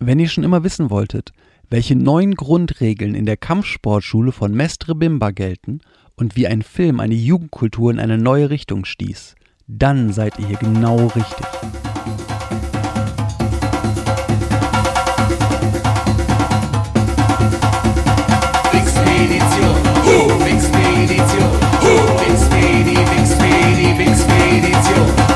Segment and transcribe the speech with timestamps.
[0.00, 1.32] Wenn ihr schon immer wissen wolltet,
[1.70, 5.80] welche neun Grundregeln in der Kampfsportschule von Mestre Bimba gelten
[6.14, 9.34] und wie ein Film eine Jugendkultur in eine neue Richtung stieß,
[9.66, 11.46] dann seid ihr hier genau richtig.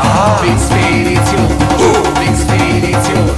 [0.04, 3.31] Ah, Wixpedition, uh,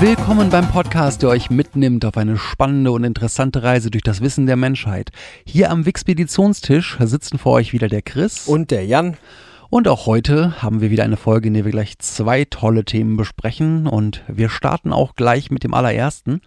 [0.00, 4.46] Willkommen beim Podcast, der euch mitnimmt auf eine spannende und interessante Reise durch das Wissen
[4.46, 5.10] der Menschheit.
[5.44, 8.46] Hier am Wixpeditionstisch sitzen vor euch wieder der Chris.
[8.46, 9.16] Und der Jan,
[9.70, 13.16] Und auch heute haben wir wieder eine Folge, in der wir gleich zwei tolle Themen
[13.16, 13.88] besprechen.
[13.88, 16.42] Und wir starten auch gleich mit dem allerersten.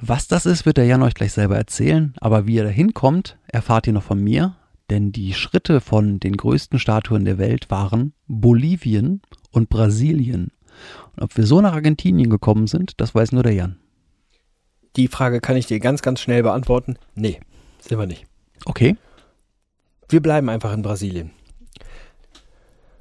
[0.00, 2.14] Was das ist, wird der Jan euch gleich selber erzählen.
[2.20, 4.54] Aber wie er da hinkommt, erfahrt ihr noch von mir.
[4.88, 10.52] Denn die Schritte von den größten Statuen der Welt waren Bolivien und Brasilien.
[11.16, 13.78] Und ob wir so nach Argentinien gekommen sind, das weiß nur der Jan.
[14.96, 16.96] die Frage kann ich dir ganz, ganz schnell beantworten.
[17.14, 17.40] Nee,
[17.80, 18.26] sind wir nicht.
[18.64, 18.96] Okay.
[20.08, 21.30] Wir bleiben einfach in Brasilien.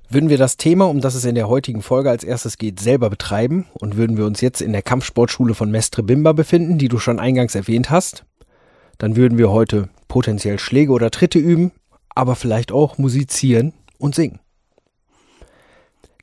[0.09, 3.09] Würden wir das Thema, um das es in der heutigen Folge als erstes geht, selber
[3.09, 6.97] betreiben und würden wir uns jetzt in der Kampfsportschule von Mestre Bimba befinden, die du
[6.97, 8.23] schon eingangs erwähnt hast,
[8.99, 11.71] dann würden wir heute potenziell Schläge oder Tritte üben,
[12.15, 14.39] aber vielleicht auch musizieren und singen.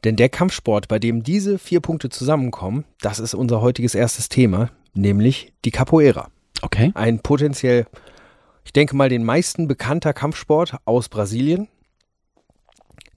[0.04, 4.70] Denn der Kampfsport, bei dem diese vier Punkte zusammenkommen, das ist unser heutiges erstes Thema,
[4.92, 6.28] nämlich die Capoeira.
[6.60, 6.92] Okay.
[6.94, 7.86] Ein potenziell,
[8.64, 11.68] ich denke mal, den meisten bekannter Kampfsport aus Brasilien,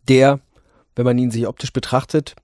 [0.08, 0.40] der,
[0.96, 2.36] wenn man ihn sich optisch betrachtet,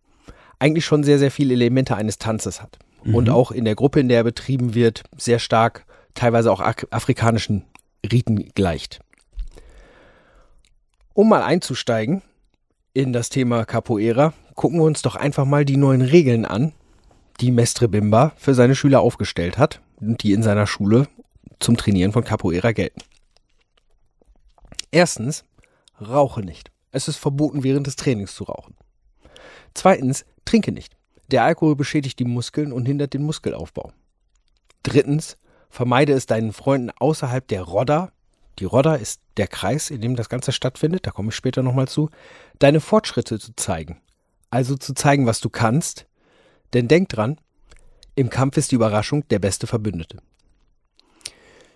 [0.60, 2.78] eigentlich schon sehr, sehr viele Elemente eines Tanzes hat.
[3.06, 7.66] Und auch in der Gruppe, in der er betrieben wird, sehr stark teilweise auch afrikanischen
[8.10, 9.02] Riten gleicht.
[11.14, 12.22] Um mal einzusteigen
[12.94, 16.74] in das Thema Capoeira, gucken wir uns doch einfach mal die neuen Regeln an,
[17.42, 21.08] die Mestre Bimba für seine Schüler aufgestellt hat und die in seiner Schule
[21.60, 23.02] zum Trainieren von Capoeira gelten.
[24.92, 25.44] Erstens,
[26.00, 26.72] rauche nicht.
[26.92, 28.76] Es ist verboten, während des Trainings zu rauchen.
[29.74, 30.96] Zweitens, trinke nicht.
[31.32, 33.92] Der Alkohol beschädigt die Muskeln und hindert den Muskelaufbau.
[34.84, 35.38] Drittens,
[35.72, 38.12] vermeide es deinen Freunden außerhalb der Rodda,
[38.60, 41.88] die Rodda ist der Kreis, in dem das Ganze stattfindet, da komme ich später nochmal
[41.88, 42.10] zu,
[42.60, 44.02] deine Fortschritte zu zeigen.
[44.50, 46.06] Also zu zeigen, was du kannst,
[46.74, 47.40] denn denk dran,
[48.16, 50.20] im Kampf ist die Überraschung der beste Verbündete.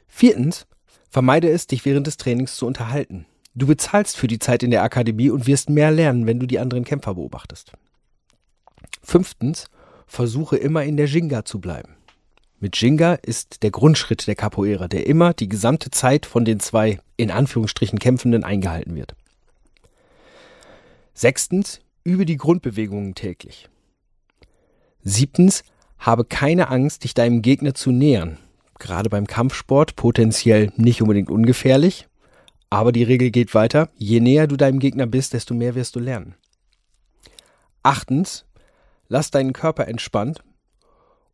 [0.07, 0.67] Viertens,
[1.09, 3.25] vermeide es, dich während des Trainings zu unterhalten.
[3.55, 6.59] Du bezahlst für die Zeit in der Akademie und wirst mehr lernen, wenn du die
[6.59, 7.71] anderen Kämpfer beobachtest.
[9.01, 9.65] Fünftens,
[10.05, 11.97] versuche immer in der Jinga zu bleiben.
[12.59, 17.00] Mit Jinga ist der Grundschritt der Capoeira, der immer die gesamte Zeit von den zwei
[17.16, 19.16] in Anführungsstrichen Kämpfenden eingehalten wird.
[21.13, 23.69] Sechstens, übe die Grundbewegungen täglich.
[25.03, 25.63] Siebtens,
[26.00, 28.38] habe keine Angst, dich deinem Gegner zu nähern.
[28.79, 32.07] Gerade beim Kampfsport potenziell nicht unbedingt ungefährlich,
[32.69, 33.89] aber die Regel geht weiter.
[33.97, 36.35] Je näher du deinem Gegner bist, desto mehr wirst du lernen.
[37.84, 38.45] Achtens,
[39.07, 40.44] lass deinen Körper entspannt.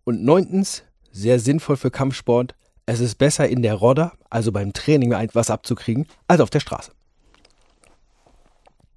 [0.06, 5.14] Und neuntens, sehr sinnvoll für Kampfsport, es ist besser in der Rodder, also beim Training
[5.14, 6.92] etwas abzukriegen, als auf der Straße.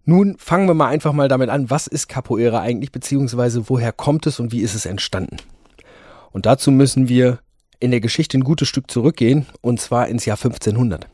[0.05, 4.27] Nun fangen wir mal einfach mal damit an, was ist Capoeira eigentlich, beziehungsweise woher kommt
[4.27, 5.37] es und wie ist es entstanden?
[6.33, 7.41] Und dazu müssen wir
[7.81, 11.07] in der Geschichte ein gutes Stück zurückgehen, und zwar ins Jahr 1500.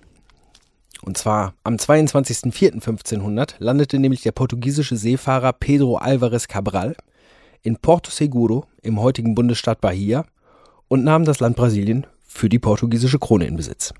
[1.03, 6.95] Und zwar am 22.04.1500 landete nämlich der portugiesische Seefahrer Pedro Álvares Cabral
[7.63, 10.25] in Porto Seguro im heutigen Bundesstaat Bahia
[10.93, 13.95] und nahm das Land Brasilien für die portugiesische Krone in Besitz.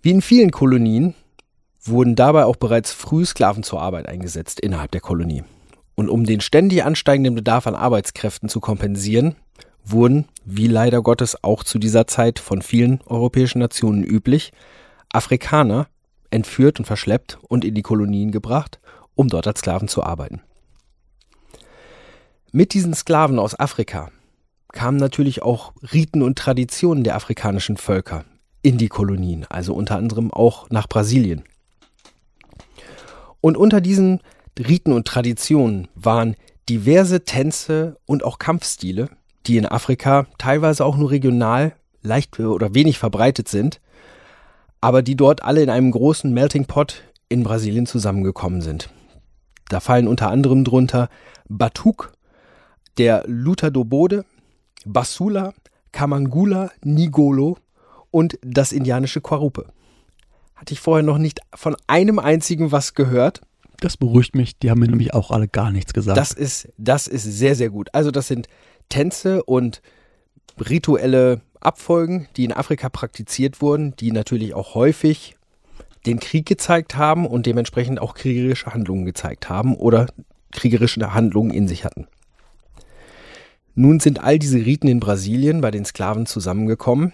[0.00, 1.16] Wie in vielen Kolonien
[1.82, 5.42] wurden dabei auch bereits früh Sklaven zur Arbeit eingesetzt innerhalb der Kolonie.
[5.96, 9.34] Und um den ständig ansteigenden Bedarf an Arbeitskräften zu kompensieren,
[9.84, 14.52] wurden, wie leider Gottes auch zu dieser Zeit von vielen europäischen Nationen üblich,
[15.08, 15.88] Afrikaner
[16.30, 18.78] entführt und verschleppt und in die Kolonien gebracht,
[19.16, 20.42] um dort als Sklaven zu arbeiten.
[22.52, 24.12] Mit diesen Sklaven aus Afrika
[24.76, 28.26] kamen natürlich auch Riten und Traditionen der afrikanischen Völker
[28.60, 31.44] in die Kolonien, also unter anderem auch nach Brasilien.
[33.40, 34.20] Und unter diesen
[34.58, 36.36] Riten und Traditionen waren
[36.68, 39.08] diverse Tänze und auch Kampfstile,
[39.46, 41.72] die in Afrika teilweise auch nur regional
[42.02, 43.80] leicht oder wenig verbreitet sind,
[44.82, 48.90] aber die dort alle in einem großen Melting Pot in Brasilien zusammengekommen sind.
[49.70, 51.08] Da fallen unter anderem drunter
[51.48, 52.12] Batuk,
[52.98, 54.24] der Luta do Bode,
[54.86, 55.52] Basula,
[55.92, 57.58] Kamangula, Nigolo
[58.10, 59.66] und das indianische Kwarupe.
[60.54, 63.42] Hatte ich vorher noch nicht von einem einzigen was gehört.
[63.80, 66.16] Das beruhigt mich, die haben mir nämlich auch alle gar nichts gesagt.
[66.16, 67.88] Das ist, das ist sehr, sehr gut.
[67.92, 68.48] Also das sind
[68.88, 69.82] Tänze und
[70.58, 75.36] rituelle Abfolgen, die in Afrika praktiziert wurden, die natürlich auch häufig
[76.06, 80.06] den Krieg gezeigt haben und dementsprechend auch kriegerische Handlungen gezeigt haben oder
[80.52, 82.06] kriegerische Handlungen in sich hatten.
[83.76, 87.12] Nun sind all diese Riten in Brasilien bei den Sklaven zusammengekommen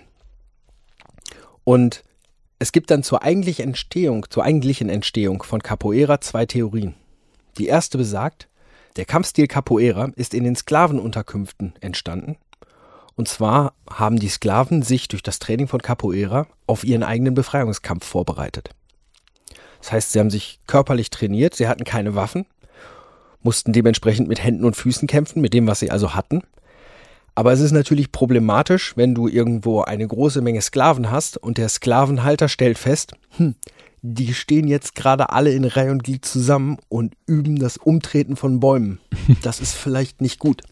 [1.64, 2.04] und
[2.60, 6.94] es gibt dann zur eigentlichen Entstehung, zur eigentlichen Entstehung von Capoeira zwei Theorien.
[7.58, 8.48] Die erste besagt,
[8.94, 12.36] der Kampfstil Capoeira ist in den Sklavenunterkünften entstanden.
[13.16, 18.06] Und zwar haben die Sklaven sich durch das Training von Capoeira auf ihren eigenen Befreiungskampf
[18.06, 18.70] vorbereitet.
[19.80, 22.46] Das heißt, sie haben sich körperlich trainiert, sie hatten keine Waffen,
[23.42, 26.42] mussten dementsprechend mit Händen und Füßen kämpfen, mit dem, was sie also hatten.
[27.34, 31.68] Aber es ist natürlich problematisch, wenn du irgendwo eine große Menge Sklaven hast und der
[31.68, 33.54] Sklavenhalter stellt fest, hm,
[34.02, 38.60] die stehen jetzt gerade alle in Reihe und Glied zusammen und üben das Umtreten von
[38.60, 38.98] Bäumen.
[39.42, 40.62] Das ist vielleicht nicht gut.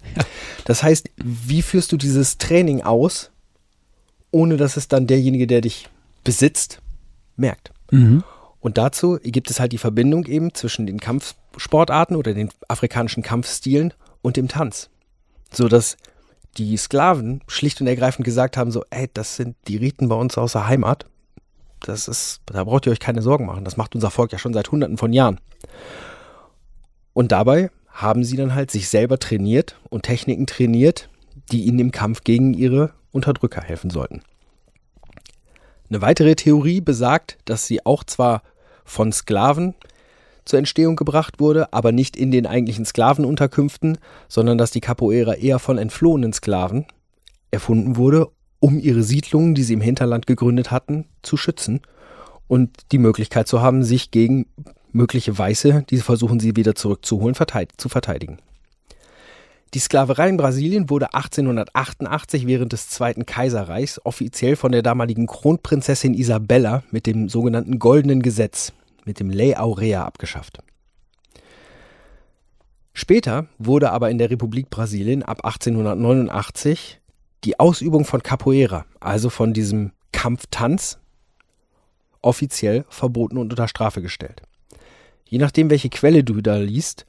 [0.64, 3.30] Das heißt, wie führst du dieses Training aus,
[4.32, 5.88] ohne dass es dann derjenige, der dich
[6.24, 6.80] besitzt,
[7.36, 7.72] merkt?
[7.90, 8.24] Mhm.
[8.60, 13.94] Und dazu gibt es halt die Verbindung eben zwischen den Kampfsportarten oder den afrikanischen Kampfstilen
[14.22, 14.90] und dem Tanz.
[15.50, 15.96] So dass
[16.56, 20.36] die Sklaven schlicht und ergreifend gesagt haben, so, ey, das sind die Riten bei uns
[20.36, 21.06] aus der Heimat.
[21.80, 23.64] Das ist, da braucht ihr euch keine Sorgen machen.
[23.64, 25.40] Das macht unser Volk ja schon seit hunderten von Jahren.
[27.14, 31.08] Und dabei haben sie dann halt sich selber trainiert und Techniken trainiert,
[31.50, 34.22] die ihnen im Kampf gegen ihre Unterdrücker helfen sollten.
[35.88, 38.42] Eine weitere Theorie besagt, dass sie auch zwar
[38.90, 39.74] von Sklaven
[40.44, 43.98] zur Entstehung gebracht wurde, aber nicht in den eigentlichen Sklavenunterkünften,
[44.28, 46.86] sondern dass die Capoeira eher von entflohenen Sklaven
[47.50, 48.28] erfunden wurde,
[48.58, 51.80] um ihre Siedlungen, die sie im Hinterland gegründet hatten, zu schützen
[52.48, 54.46] und die Möglichkeit zu haben, sich gegen
[54.92, 57.36] mögliche Weiße, die versuchen sie wieder zurückzuholen,
[57.76, 58.38] zu verteidigen.
[59.72, 66.14] Die Sklaverei in Brasilien wurde 1888 während des Zweiten Kaiserreichs offiziell von der damaligen Kronprinzessin
[66.14, 68.72] Isabella mit dem sogenannten Goldenen Gesetz
[69.04, 70.58] mit dem Lei Aurea abgeschafft.
[72.92, 77.00] Später wurde aber in der Republik Brasilien ab 1889
[77.44, 80.98] die Ausübung von Capoeira, also von diesem Kampftanz,
[82.22, 84.42] offiziell verboten und unter Strafe gestellt.
[85.24, 87.06] Je nachdem, welche Quelle du da liest,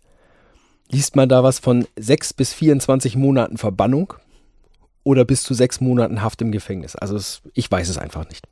[0.90, 4.14] liest man da was von 6 bis 24 Monaten Verbannung
[5.04, 6.96] oder bis zu 6 Monaten Haft im Gefängnis.
[6.96, 8.48] Also es, ich weiß es einfach nicht.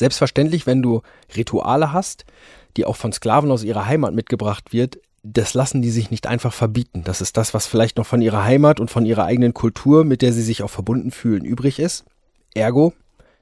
[0.00, 1.02] Selbstverständlich, wenn du
[1.36, 2.24] Rituale hast,
[2.78, 6.54] die auch von Sklaven aus ihrer Heimat mitgebracht wird, das lassen die sich nicht einfach
[6.54, 7.04] verbieten.
[7.04, 10.22] Das ist das, was vielleicht noch von ihrer Heimat und von ihrer eigenen Kultur, mit
[10.22, 12.06] der sie sich auch verbunden fühlen, übrig ist.
[12.54, 12.94] Ergo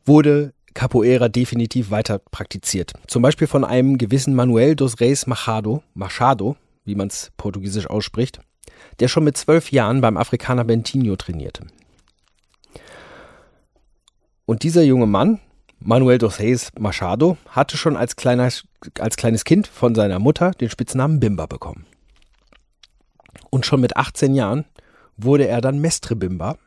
[0.05, 2.93] wurde Capoeira definitiv weiter praktiziert.
[3.07, 8.41] Zum Beispiel von einem gewissen Manuel dos Reis Machado, Machado, wie man es portugiesisch ausspricht,
[8.99, 11.69] der schon mit zwölf Jahren beim Afrikaner Bentinho trainierte.
[14.45, 15.39] Und dieser junge Mann
[15.81, 18.51] Manuel dos Reis Machado hatte schon als, kleiner,
[18.99, 21.87] als kleines Kind von seiner Mutter den Spitznamen Bimba bekommen.
[23.51, 24.65] Und schon mit 18 Jahren
[25.17, 26.59] wurde er dann Mestre Bimba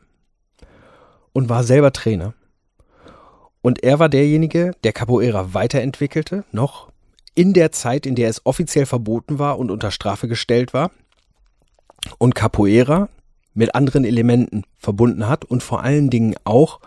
[1.32, 2.34] und war selber Trainer.
[3.60, 6.90] Und er war derjenige, der Capoeira weiterentwickelte, noch
[7.34, 10.90] in der Zeit, in der es offiziell verboten war und unter Strafe gestellt war.
[12.18, 13.08] Und Capoeira
[13.54, 16.80] mit anderen Elementen verbunden hat und vor allen Dingen auch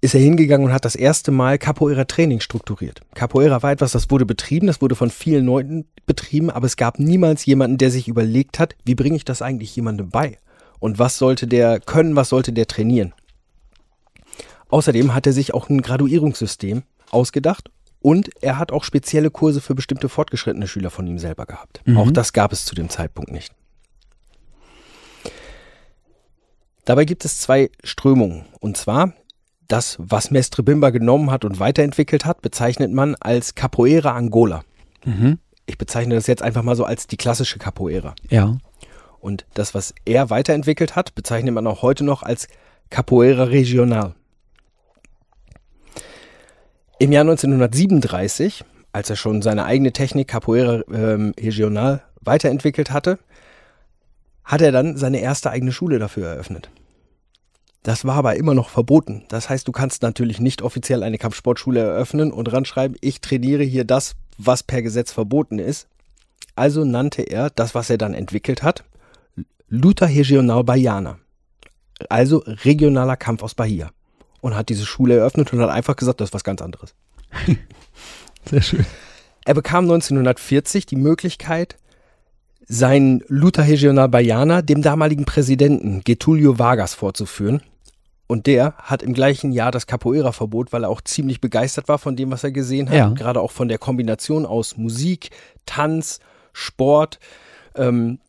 [0.00, 3.00] ist er hingegangen und hat das erste Mal Capoeira Training strukturiert.
[3.14, 6.98] Capoeira war etwas, das wurde betrieben, das wurde von vielen Leuten betrieben, aber es gab
[6.98, 10.38] niemals jemanden, der sich überlegt hat, wie bringe ich das eigentlich jemandem bei?
[10.78, 13.12] Und was sollte der können, was sollte der trainieren?
[14.68, 19.74] Außerdem hat er sich auch ein Graduierungssystem ausgedacht und er hat auch spezielle Kurse für
[19.74, 21.80] bestimmte fortgeschrittene Schüler von ihm selber gehabt.
[21.84, 21.96] Mhm.
[21.96, 23.52] Auch das gab es zu dem Zeitpunkt nicht.
[26.84, 28.46] Dabei gibt es zwei Strömungen.
[28.60, 29.12] Und zwar
[29.68, 34.62] das, was Mestre Bimba genommen hat und weiterentwickelt hat, bezeichnet man als Capoeira Angola.
[35.04, 35.38] Mhm.
[35.66, 38.14] Ich bezeichne das jetzt einfach mal so als die klassische Capoeira.
[38.30, 38.56] Ja.
[39.20, 42.48] Und das, was er weiterentwickelt hat, bezeichnet man auch heute noch als
[42.88, 44.14] Capoeira Regional.
[46.98, 53.18] Im Jahr 1937, als er schon seine eigene Technik Capoeira ähm, Regional weiterentwickelt hatte,
[54.44, 56.70] hat er dann seine erste eigene Schule dafür eröffnet.
[57.88, 59.24] Das war aber immer noch verboten.
[59.28, 63.84] Das heißt, du kannst natürlich nicht offiziell eine Kampfsportschule eröffnen und ranschreiben, ich trainiere hier
[63.84, 65.88] das, was per Gesetz verboten ist.
[66.54, 68.84] Also nannte er das, was er dann entwickelt hat,
[69.70, 71.18] Luta Regional Baiana.
[72.10, 73.88] Also regionaler Kampf aus Bahia.
[74.42, 76.94] Und hat diese Schule eröffnet und hat einfach gesagt, das ist was ganz anderes.
[78.50, 78.84] Sehr schön.
[79.46, 81.78] Er bekam 1940 die Möglichkeit,
[82.66, 87.62] sein Luta Regional Baiana dem damaligen Präsidenten Getulio Vargas vorzuführen.
[88.28, 92.14] Und der hat im gleichen Jahr das Capoeira-Verbot, weil er auch ziemlich begeistert war von
[92.14, 92.96] dem, was er gesehen hat.
[92.96, 93.08] Ja.
[93.08, 95.30] Gerade auch von der Kombination aus Musik,
[95.66, 96.20] Tanz,
[96.52, 97.18] Sport.
[97.74, 98.20] Ähm,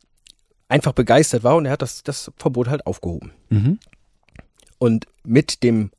[0.70, 3.34] einfach begeistert war und er hat das, das Verbot halt aufgehoben.
[3.50, 3.80] Mhm.
[4.78, 5.92] Und mit dem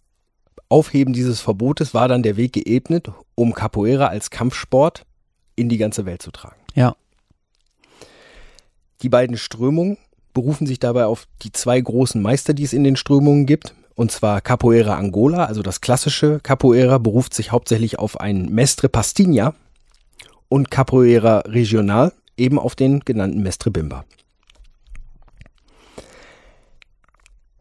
[0.70, 5.04] Aufheben dieses Verbotes war dann der Weg geebnet, um Capoeira als Kampfsport
[5.56, 6.60] in die ganze Welt zu tragen.
[6.74, 6.96] Ja.
[9.02, 9.98] Die beiden Strömungen
[10.32, 13.74] berufen sich dabei auf die zwei großen Meister, die es in den Strömungen gibt.
[13.94, 19.54] Und zwar Capoeira Angola, also das klassische Capoeira, beruft sich hauptsächlich auf einen Mestre Pastinha
[20.48, 24.04] und Capoeira Regional eben auf den genannten Mestre Bimba.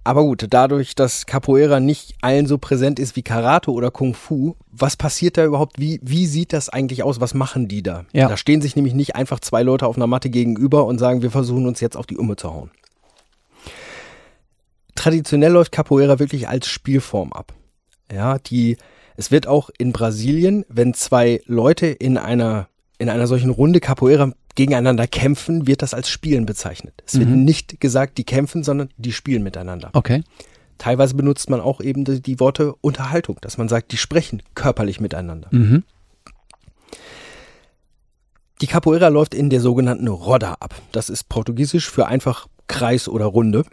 [0.10, 4.56] Aber gut, dadurch, dass Capoeira nicht allen so präsent ist wie Karate oder Kung Fu,
[4.72, 5.78] was passiert da überhaupt?
[5.78, 7.22] Wie, wie sieht das eigentlich aus?
[7.22, 8.06] Was machen die da?
[8.12, 8.28] Ja.
[8.28, 11.30] Da stehen sich nämlich nicht einfach zwei Leute auf einer Matte gegenüber und sagen, wir
[11.30, 12.72] versuchen uns jetzt auf die Umme zu hauen.
[15.00, 17.54] Traditionell läuft Capoeira wirklich als Spielform ab.
[18.12, 18.76] Ja, die,
[19.16, 24.34] es wird auch in Brasilien, wenn zwei Leute in einer, in einer solchen Runde Capoeira
[24.56, 27.02] gegeneinander kämpfen, wird das als Spielen bezeichnet.
[27.06, 27.46] Es wird Mhm.
[27.46, 29.90] nicht gesagt, die kämpfen, sondern die spielen miteinander.
[29.94, 30.22] Okay.
[30.80, 35.00] Teilweise benutzt man auch eben die, die Worte Unterhaltung, dass man sagt, die sprechen körperlich
[35.00, 35.48] miteinander.
[35.52, 35.84] Mhm.
[38.60, 40.76] Die Capoeira läuft in der sogenannten Roda ab.
[40.92, 43.64] Das ist portugiesisch für einfach Kreis oder Runde.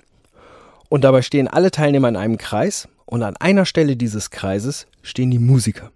[0.89, 5.31] Und dabei stehen alle Teilnehmer in einem Kreis und an einer Stelle dieses Kreises stehen
[5.31, 5.91] die Musiker.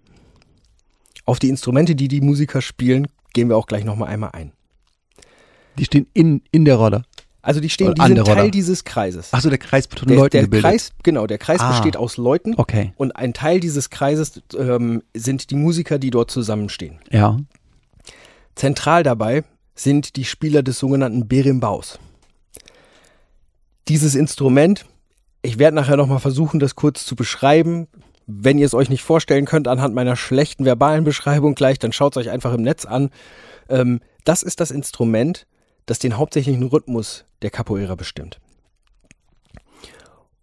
[1.25, 4.51] Auf die Instrumente, die die Musiker spielen, gehen wir auch gleich nochmal einmal ein.
[5.77, 7.03] Die stehen in, in der Rolle.
[7.43, 8.49] Also die stehen, die sind der Teil Roda.
[8.51, 9.33] dieses Kreises.
[9.33, 10.69] Achso, der Kreis wird von der, Leuten der gebildet.
[10.69, 11.71] Kreis, genau, der Kreis Ah.
[11.71, 12.93] besteht aus Leuten Okay.
[12.97, 16.99] und ein Teil dieses Kreises ähm, sind die Musiker, die dort zusammenstehen.
[17.09, 17.37] Ja.
[18.55, 19.43] Zentral dabei
[19.73, 21.97] sind die Spieler des sogenannten Berimbaus.
[23.87, 24.85] Dieses Instrument,
[25.41, 27.87] ich werde nachher nochmal versuchen, das kurz zu beschreiben.
[28.27, 32.15] Wenn ihr es euch nicht vorstellen könnt anhand meiner schlechten verbalen Beschreibung gleich, dann schaut
[32.15, 33.09] es euch einfach im Netz an.
[33.69, 35.47] Ähm, das ist das Instrument,
[35.85, 38.39] das den hauptsächlichen Rhythmus der Capoeira bestimmt.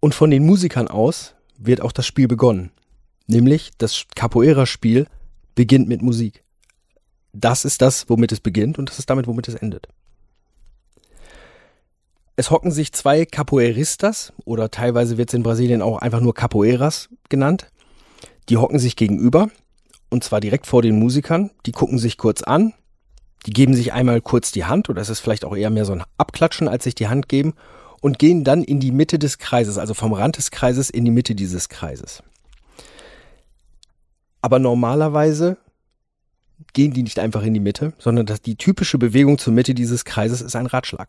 [0.00, 2.70] Und von den Musikern aus wird auch das Spiel begonnen.
[3.26, 5.06] Nämlich das Capoeira-Spiel
[5.54, 6.42] beginnt mit Musik
[7.40, 9.88] das ist das, womit es beginnt und das ist damit, womit es endet.
[12.38, 17.08] Es hocken sich zwei Capoeiristas oder teilweise wird es in Brasilien auch einfach nur Capoeiras
[17.28, 17.72] genannt.
[18.48, 19.50] Die hocken sich gegenüber
[20.08, 21.50] und zwar direkt vor den Musikern.
[21.66, 22.74] Die gucken sich kurz an,
[23.44, 25.92] die geben sich einmal kurz die Hand oder es ist vielleicht auch eher mehr so
[25.92, 27.54] ein Abklatschen, als sich die Hand geben
[28.02, 31.10] und gehen dann in die Mitte des Kreises, also vom Rand des Kreises in die
[31.10, 32.22] Mitte dieses Kreises.
[34.42, 35.56] Aber normalerweise
[36.72, 40.40] gehen die nicht einfach in die Mitte, sondern die typische Bewegung zur Mitte dieses Kreises
[40.40, 41.08] ist ein Ratschlag.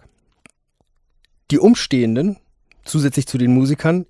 [1.51, 2.37] Die Umstehenden,
[2.85, 4.05] zusätzlich zu den Musikern,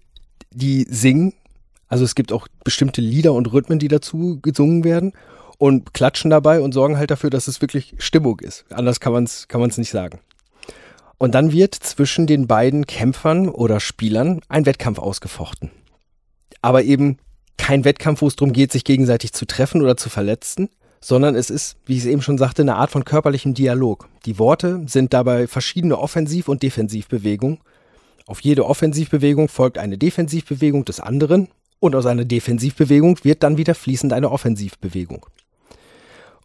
[0.51, 1.33] die singen,
[1.87, 5.13] also es gibt auch bestimmte Lieder und Rhythmen, die dazu gesungen werden
[5.57, 8.65] und klatschen dabei und sorgen halt dafür, dass es wirklich Stimmung ist.
[8.71, 10.19] Anders kann man es kann man's nicht sagen.
[11.17, 15.69] Und dann wird zwischen den beiden Kämpfern oder Spielern ein Wettkampf ausgefochten.
[16.61, 17.17] Aber eben
[17.57, 20.69] kein Wettkampf, wo es darum geht, sich gegenseitig zu treffen oder zu verletzen,
[21.01, 24.09] sondern es ist, wie ich es eben schon sagte, eine Art von körperlichem Dialog.
[24.25, 27.59] Die Worte sind dabei verschiedene Offensiv- und Defensivbewegungen.
[28.25, 31.47] Auf jede Offensivbewegung folgt eine Defensivbewegung des anderen
[31.79, 35.25] und aus einer Defensivbewegung wird dann wieder fließend eine Offensivbewegung.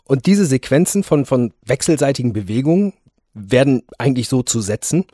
[0.05, 2.93] Und diese Sequenzen von, von wechselseitigen Bewegungen
[3.33, 5.07] werden eigentlich so zu setzen.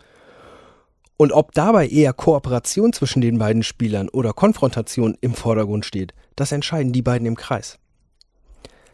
[1.17, 6.53] Und ob dabei eher Kooperation zwischen den beiden Spielern oder Konfrontation im Vordergrund steht, das
[6.53, 7.79] entscheiden die beiden im Kreis.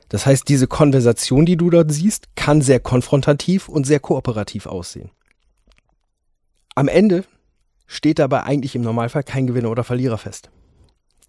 [0.09, 5.11] Das heißt, diese Konversation, die du dort siehst, kann sehr konfrontativ und sehr kooperativ aussehen.
[6.75, 7.25] Am Ende
[7.87, 10.51] steht dabei eigentlich im Normalfall kein Gewinner oder Verlierer fest.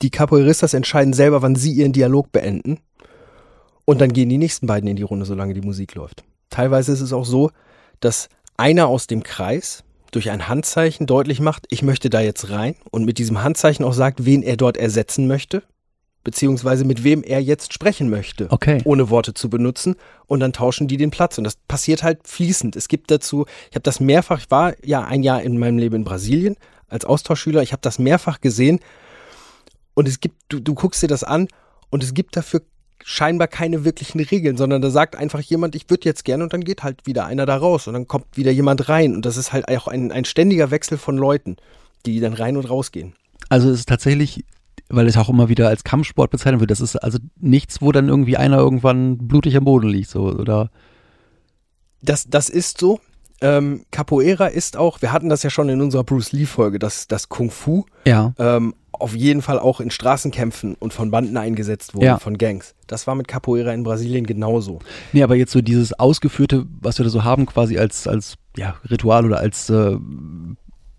[0.02, 2.80] Die Capoeiristas entscheiden selber, wann sie ihren Dialog beenden
[3.86, 6.24] und dann gehen die nächsten beiden in die Runde, solange die Musik läuft.
[6.50, 7.52] Teilweise ist es auch so,
[8.00, 12.76] dass einer aus dem Kreis durch ein Handzeichen deutlich macht, ich möchte da jetzt rein
[12.92, 15.64] und mit diesem Handzeichen auch sagt, wen er dort ersetzen möchte
[16.24, 18.82] beziehungsweise mit wem er jetzt sprechen möchte, Okay.
[18.84, 19.96] ohne Worte zu benutzen.
[20.26, 21.38] Und dann tauschen die den Platz.
[21.38, 22.76] Und das passiert halt fließend.
[22.76, 25.96] Es gibt dazu, ich habe das mehrfach, ich war ja ein Jahr in meinem Leben
[25.96, 26.56] in Brasilien
[26.90, 28.80] als Austauschschüler, ich habe das mehrfach gesehen.
[29.94, 31.48] Und es gibt, du, du guckst dir das an
[31.90, 32.62] und es gibt dafür
[33.04, 36.64] scheinbar keine wirklichen Regeln, sondern da sagt einfach jemand, ich würde jetzt gerne und dann
[36.64, 39.16] geht halt wieder einer da raus und dann kommt wieder jemand rein.
[39.16, 41.58] Und das ist halt auch ein, ein ständiger Wechsel von Leuten,
[42.06, 43.14] die dann rein und rausgehen.
[43.50, 44.44] Also es ist tatsächlich,
[44.90, 48.08] weil es auch immer wieder als Kampfsport bezeichnet wird, das ist also nichts, wo dann
[48.10, 50.70] irgendwie einer irgendwann blutig am Boden liegt, so, oder?
[52.02, 53.00] Das, das ist so.
[53.42, 57.30] Ähm, Capoeira ist auch, wir hatten das ja schon in unserer Bruce Lee-Folge, das, das
[57.30, 58.34] Kung Fu Ja.
[58.40, 62.18] ähm, auf jeden Fall auch in Straßenkämpfen und von Banden eingesetzt wurde, Ja.
[62.18, 62.74] von Gangs.
[62.88, 64.80] Das war mit Capoeira in Brasilien genauso.
[65.14, 68.76] Nee, aber jetzt so dieses Ausgeführte, was wir da so haben, quasi als, als ja,
[68.90, 69.98] Ritual oder als, äh,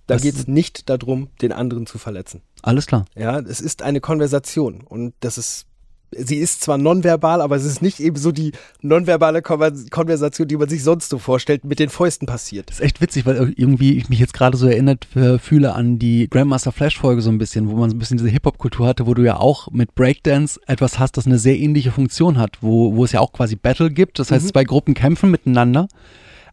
[0.09, 2.43] Da geht es nicht darum, den anderen zu verletzen.
[2.63, 3.05] alles klar.
[3.17, 5.67] Ja, es ist eine Konversation und das ist,
[6.11, 10.57] sie ist zwar nonverbal, aber es ist nicht eben so die nonverbale Konver- Konversation, die
[10.57, 12.71] man sich sonst so vorstellt, mit den Fäusten passiert.
[12.71, 15.07] Das ist echt witzig, weil irgendwie ich mich jetzt gerade so erinnert
[15.41, 18.31] fühle an die Grandmaster Flash Folge so ein bisschen, wo man so ein bisschen diese
[18.31, 22.39] Hip-Hop-Kultur hatte, wo du ja auch mit Breakdance etwas hast, das eine sehr ähnliche Funktion
[22.39, 24.51] hat, wo, wo es ja auch quasi Battle gibt, das heißt Mhm.
[24.53, 25.89] zwei Gruppen kämpfen miteinander,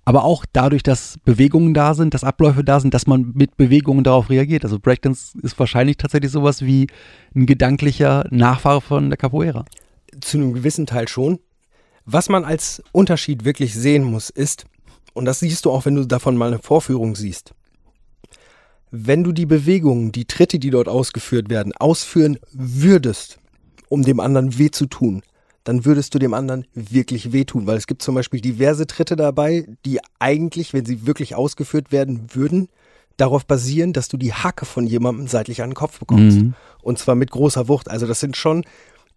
[0.06, 4.04] aber auch dadurch, dass Bewegungen da sind, dass Abläufe da sind, dass man mit Bewegungen
[4.04, 4.64] darauf reagiert.
[4.64, 6.88] Also Breakdance ist wahrscheinlich tatsächlich sowas wie
[7.36, 9.66] ein gedanklicher Nachfahre von der Capoeira.
[10.22, 11.40] Zu einem gewissen Teil schon.
[12.06, 14.66] Was man als Unterschied wirklich sehen muss, ist,
[15.16, 17.56] und das siehst du auch, wenn du davon mal eine Vorführung siehst,
[18.92, 23.40] wenn du die Bewegungen, die Tritte, die dort ausgeführt werden, ausführen würdest,
[23.90, 25.24] um dem anderen weh zu tun,
[25.66, 29.68] dann würdest du dem anderen wirklich wehtun, weil es gibt zum Beispiel diverse Tritte dabei,
[29.84, 32.70] die eigentlich, wenn sie wirklich ausgeführt werden würden,
[33.18, 36.38] darauf basieren, dass du die Hacke von jemandem seitlich an den Kopf bekommst.
[36.38, 36.54] Mhm.
[36.82, 37.90] Und zwar mit großer Wucht.
[37.90, 38.64] Also das sind schon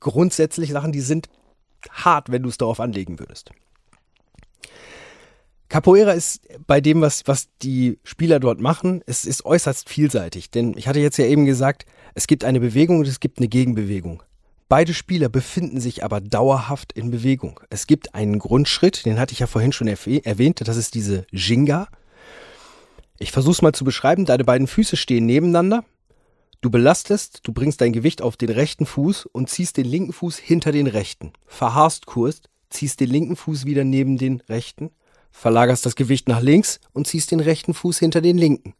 [0.00, 1.28] grundsätzlich Sachen, die sind
[1.90, 3.50] hart, wenn du es darauf anlegen würdest.
[5.68, 10.50] Capoeira ist bei dem, was, was die Spieler dort machen, es ist äußerst vielseitig.
[10.50, 11.84] Denn ich hatte jetzt ja eben gesagt,
[12.14, 14.22] es gibt eine Bewegung und es gibt eine Gegenbewegung.
[14.68, 17.58] Beide Spieler befinden sich aber dauerhaft in Bewegung.
[17.70, 21.24] Es gibt einen Grundschritt, den hatte ich ja vorhin schon erwäh- erwähnt, das ist diese
[21.30, 21.88] Jinga.
[23.18, 24.26] Ich versuche es mal zu beschreiben.
[24.26, 25.84] Deine beiden Füße stehen nebeneinander.
[26.60, 30.36] Du belastest, du bringst dein Gewicht auf den rechten Fuß und ziehst den linken Fuß
[30.36, 31.32] hinter den rechten.
[31.46, 34.90] Verharrst Kurs, ziehst den linken Fuß wieder neben den rechten,
[35.30, 38.74] verlagerst das Gewicht nach links und ziehst den rechten Fuß hinter den linken.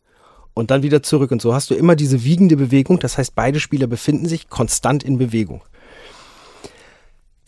[0.55, 1.31] Und dann wieder zurück.
[1.31, 2.99] Und so hast du immer diese wiegende Bewegung.
[2.99, 5.63] Das heißt, beide Spieler befinden sich konstant in Bewegung.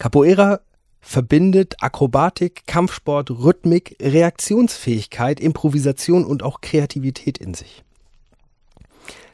[0.00, 0.60] Capoeira
[1.02, 7.84] verbindet Akrobatik, Kampfsport, Rhythmik, Reaktionsfähigkeit, Improvisation und auch Kreativität in sich.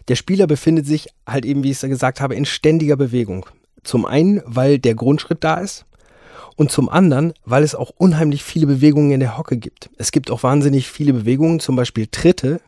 [0.09, 3.47] Der Spieler befindet sich halt eben, wie ich es gesagt habe, in ständiger Bewegung.
[3.85, 5.87] Zum einen, weil der Grundschritt da ist
[6.57, 9.89] und zum anderen, weil es auch unheimlich viele Bewegungen in der Hocke gibt.
[9.99, 12.61] Es gibt auch wahnsinnig viele Bewegungen, zum Beispiel Tritte,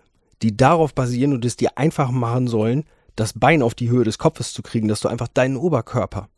[0.43, 2.85] die darauf basieren und es dir einfach machen sollen,
[3.17, 6.29] das Bein auf die Höhe des Kopfes zu kriegen, dass du einfach deinen Oberkörper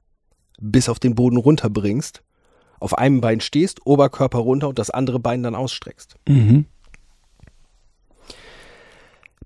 [0.61, 2.23] bis auf den Boden runterbringst,
[2.79, 6.17] auf einem Bein stehst, Oberkörper runter und das andere Bein dann ausstreckst.
[6.29, 6.67] Mhm.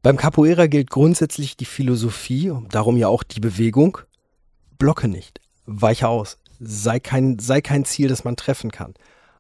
[0.03, 3.99] Beim Capoeira gilt grundsätzlich die Philosophie, darum ja auch die Bewegung,
[4.77, 8.93] blocke nicht, weiche aus, sei kein, sei kein Ziel, das man treffen kann.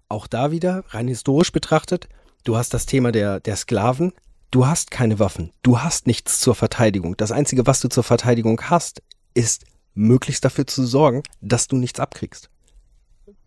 [0.09, 2.09] Auch da wieder, rein historisch betrachtet,
[2.45, 4.13] du hast das Thema der, der Sklaven,
[4.51, 7.15] du hast keine Waffen, du hast nichts zur Verteidigung.
[7.17, 9.03] Das Einzige, was du zur Verteidigung hast,
[9.35, 12.51] ist möglichst dafür zu sorgen, dass du nichts abkriegst.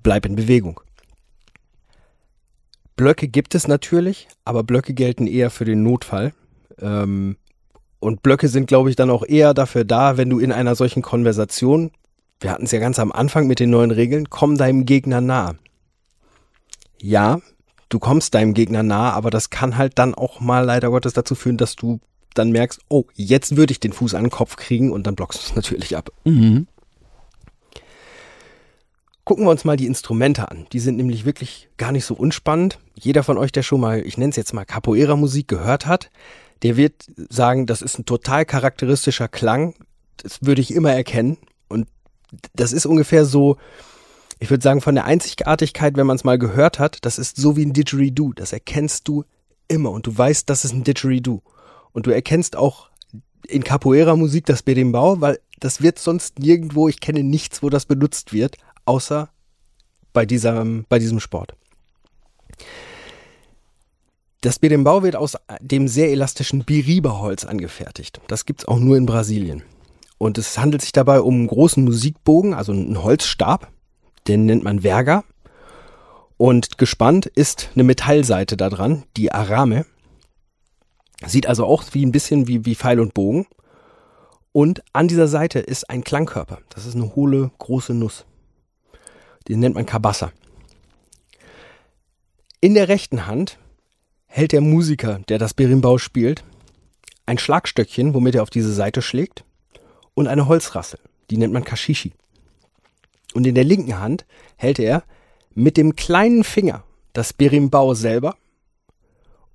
[0.01, 0.79] Bleib in Bewegung.
[2.95, 6.33] Blöcke gibt es natürlich, aber Blöcke gelten eher für den Notfall.
[6.79, 7.37] Ähm,
[7.99, 11.01] und Blöcke sind, glaube ich, dann auch eher dafür da, wenn du in einer solchen
[11.01, 11.91] Konversation,
[12.39, 15.55] wir hatten es ja ganz am Anfang mit den neuen Regeln, komm deinem Gegner nah.
[16.99, 17.39] Ja,
[17.89, 21.35] du kommst deinem Gegner nah, aber das kann halt dann auch mal leider Gottes dazu
[21.35, 21.99] führen, dass du
[22.37, 25.39] dann merkst, oh, jetzt würde ich den Fuß an den Kopf kriegen und dann blockst
[25.39, 26.11] du es natürlich ab.
[26.23, 26.67] Mhm.
[29.23, 30.67] Gucken wir uns mal die Instrumente an.
[30.71, 32.79] Die sind nämlich wirklich gar nicht so unspannend.
[32.95, 36.09] Jeder von euch, der schon mal, ich nenne es jetzt mal Capoeira-Musik gehört hat,
[36.63, 39.73] der wird sagen, das ist ein total charakteristischer Klang.
[40.17, 41.37] Das würde ich immer erkennen.
[41.67, 41.87] Und
[42.55, 43.57] das ist ungefähr so,
[44.39, 47.57] ich würde sagen, von der Einzigartigkeit, wenn man es mal gehört hat, das ist so
[47.57, 48.33] wie ein Didgeridoo.
[48.33, 49.25] Das erkennst du
[49.67, 51.41] immer und du weißt, das ist ein Didgeridoo.
[51.91, 52.89] Und du erkennst auch
[53.47, 58.33] in Capoeira-Musik das Berimbau, weil das wird sonst nirgendwo, ich kenne nichts, wo das benutzt
[58.33, 59.29] wird, außer
[60.13, 61.55] bei, dieser, bei diesem Sport.
[64.41, 68.21] Das Berimbau wird aus dem sehr elastischen Biriba-Holz angefertigt.
[68.27, 69.63] Das gibt's auch nur in Brasilien.
[70.17, 73.71] Und es handelt sich dabei um einen großen Musikbogen, also einen Holzstab,
[74.27, 75.23] den nennt man Verga.
[76.37, 79.85] Und gespannt ist eine Metallseite da dran, die Arame.
[81.25, 83.47] Sieht also auch wie ein bisschen wie, wie Pfeil und Bogen.
[84.51, 86.59] Und an dieser Seite ist ein Klangkörper.
[86.69, 88.25] Das ist eine hohle, große Nuss.
[89.47, 90.31] Den nennt man Kabassa.
[92.59, 93.57] In der rechten Hand
[94.25, 96.43] hält der Musiker, der das Berimbau spielt,
[97.25, 99.43] ein Schlagstöckchen, womit er auf diese Seite schlägt,
[100.13, 100.99] und eine Holzrassel.
[101.29, 102.13] Die nennt man Kashishi.
[103.33, 104.25] Und in der linken Hand
[104.55, 105.03] hält er
[105.53, 108.35] mit dem kleinen Finger das Berimbau selber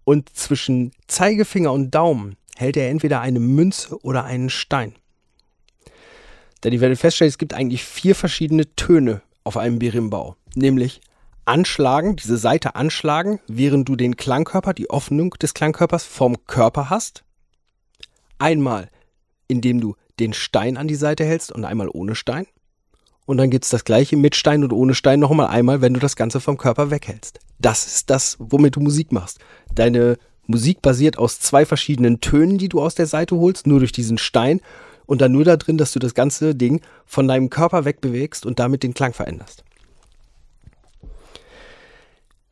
[0.04, 4.94] und zwischen Zeigefinger und Daumen hält er entweder eine Münze oder einen Stein.
[6.62, 11.00] Denn ich werde feststellen, es gibt eigentlich vier verschiedene Töne auf einem Berimbau, nämlich
[11.44, 17.24] anschlagen, diese Seite anschlagen, während du den Klangkörper, die Öffnung des Klangkörpers vom Körper hast.
[18.38, 18.90] Einmal,
[19.48, 22.46] indem du den Stein an die Seite hältst und einmal ohne Stein.
[23.24, 26.16] Und dann gibt's das gleiche mit Stein und ohne Stein nochmal einmal, wenn du das
[26.16, 27.38] Ganze vom Körper weghältst.
[27.58, 29.38] Das ist das, womit du Musik machst.
[29.74, 33.92] Deine Musik basiert aus zwei verschiedenen Tönen, die du aus der Seite holst, nur durch
[33.92, 34.60] diesen Stein
[35.06, 38.58] und dann nur da drin, dass du das ganze Ding von deinem Körper wegbewegst und
[38.58, 39.64] damit den Klang veränderst.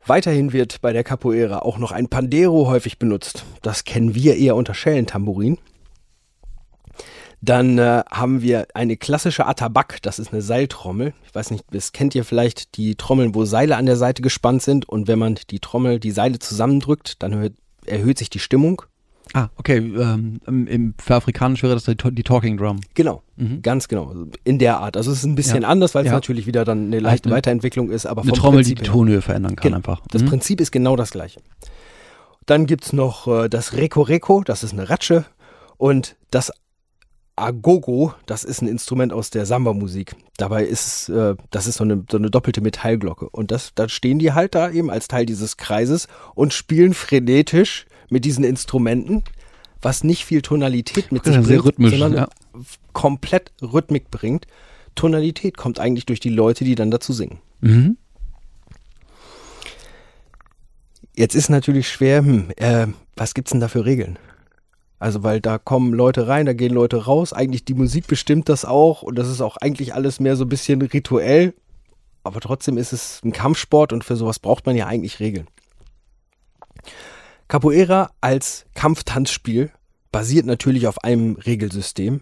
[0.05, 3.45] Weiterhin wird bei der Capoeira auch noch ein Pandero häufig benutzt.
[3.61, 5.57] Das kennen wir eher unter Schellentambourin.
[7.41, 11.13] Dann äh, haben wir eine klassische Atabak, das ist eine Seiltrommel.
[11.25, 14.61] Ich weiß nicht, das kennt ihr vielleicht, die Trommeln, wo Seile an der Seite gespannt
[14.61, 17.53] sind und wenn man die Trommel, die Seile zusammendrückt, dann erhöht,
[17.85, 18.83] erhöht sich die Stimmung.
[19.33, 19.77] Ah, okay.
[19.77, 22.81] Ähm, im, für Afrikanisch wäre das die, die Talking Drum.
[22.93, 23.61] Genau, mhm.
[23.61, 24.13] ganz genau.
[24.43, 24.97] In der Art.
[24.97, 25.69] Also es ist ein bisschen ja.
[25.69, 26.13] anders, weil es ja.
[26.13, 28.05] natürlich wieder dann eine leichte eine, Weiterentwicklung ist.
[28.05, 29.77] Aber eine Trommel, Prinzip die die Tonhöhe verändern kann genau.
[29.77, 30.01] einfach.
[30.11, 30.27] Das mhm.
[30.27, 31.39] Prinzip ist genau das gleiche.
[32.45, 35.25] Dann gibt es noch äh, das Reko Reko, das ist eine Ratsche.
[35.77, 36.51] Und das
[37.35, 40.15] Agogo, das ist ein Instrument aus der Samba-Musik.
[40.37, 43.29] Dabei ist äh, das ist so eine, so eine doppelte Metallglocke.
[43.29, 47.85] Und das, da stehen die halt da eben als Teil dieses Kreises und spielen frenetisch
[48.09, 49.23] mit diesen Instrumenten,
[49.81, 52.29] was nicht viel Tonalität mit sich ja, bringt, rhythmisch, sondern ja.
[52.93, 54.45] komplett Rhythmik bringt.
[54.95, 57.39] Tonalität kommt eigentlich durch die Leute, die dann dazu singen.
[57.61, 57.97] Mhm.
[61.15, 64.17] Jetzt ist natürlich schwer, hm, äh, was gibt's denn da für Regeln?
[65.01, 67.33] Also, weil da kommen Leute rein, da gehen Leute raus.
[67.33, 70.49] Eigentlich die Musik bestimmt das auch und das ist auch eigentlich alles mehr so ein
[70.49, 71.55] bisschen rituell.
[72.23, 75.47] Aber trotzdem ist es ein Kampfsport und für sowas braucht man ja eigentlich Regeln.
[77.47, 79.71] Capoeira als Kampftanzspiel
[80.11, 82.21] basiert natürlich auf einem Regelsystem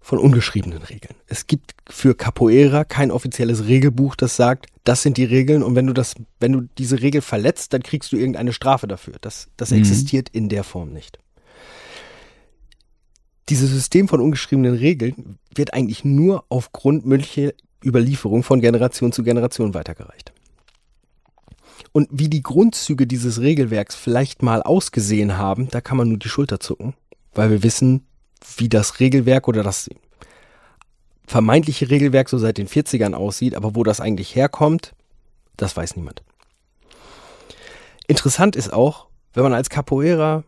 [0.00, 1.16] von ungeschriebenen Regeln.
[1.26, 5.86] Es gibt für Capoeira kein offizielles Regelbuch, das sagt, das sind die Regeln und wenn
[5.86, 9.16] du das, wenn du diese Regel verletzt, dann kriegst du irgendeine Strafe dafür.
[9.20, 9.80] Das, das mhm.
[9.80, 11.18] existiert in der Form nicht
[13.48, 17.52] dieses System von ungeschriebenen Regeln wird eigentlich nur aufgrund mündlicher
[17.84, 20.32] Überlieferung von Generation zu Generation weitergereicht.
[21.92, 26.28] Und wie die Grundzüge dieses Regelwerks vielleicht mal ausgesehen haben, da kann man nur die
[26.28, 26.94] Schulter zucken,
[27.34, 28.06] weil wir wissen,
[28.56, 29.88] wie das Regelwerk oder das
[31.26, 34.92] vermeintliche Regelwerk so seit den 40ern aussieht, aber wo das eigentlich herkommt,
[35.56, 36.22] das weiß niemand.
[38.06, 40.44] Interessant ist auch, wenn man als Capoeira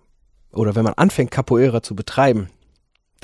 [0.52, 2.48] oder wenn man anfängt, Capoeira zu betreiben,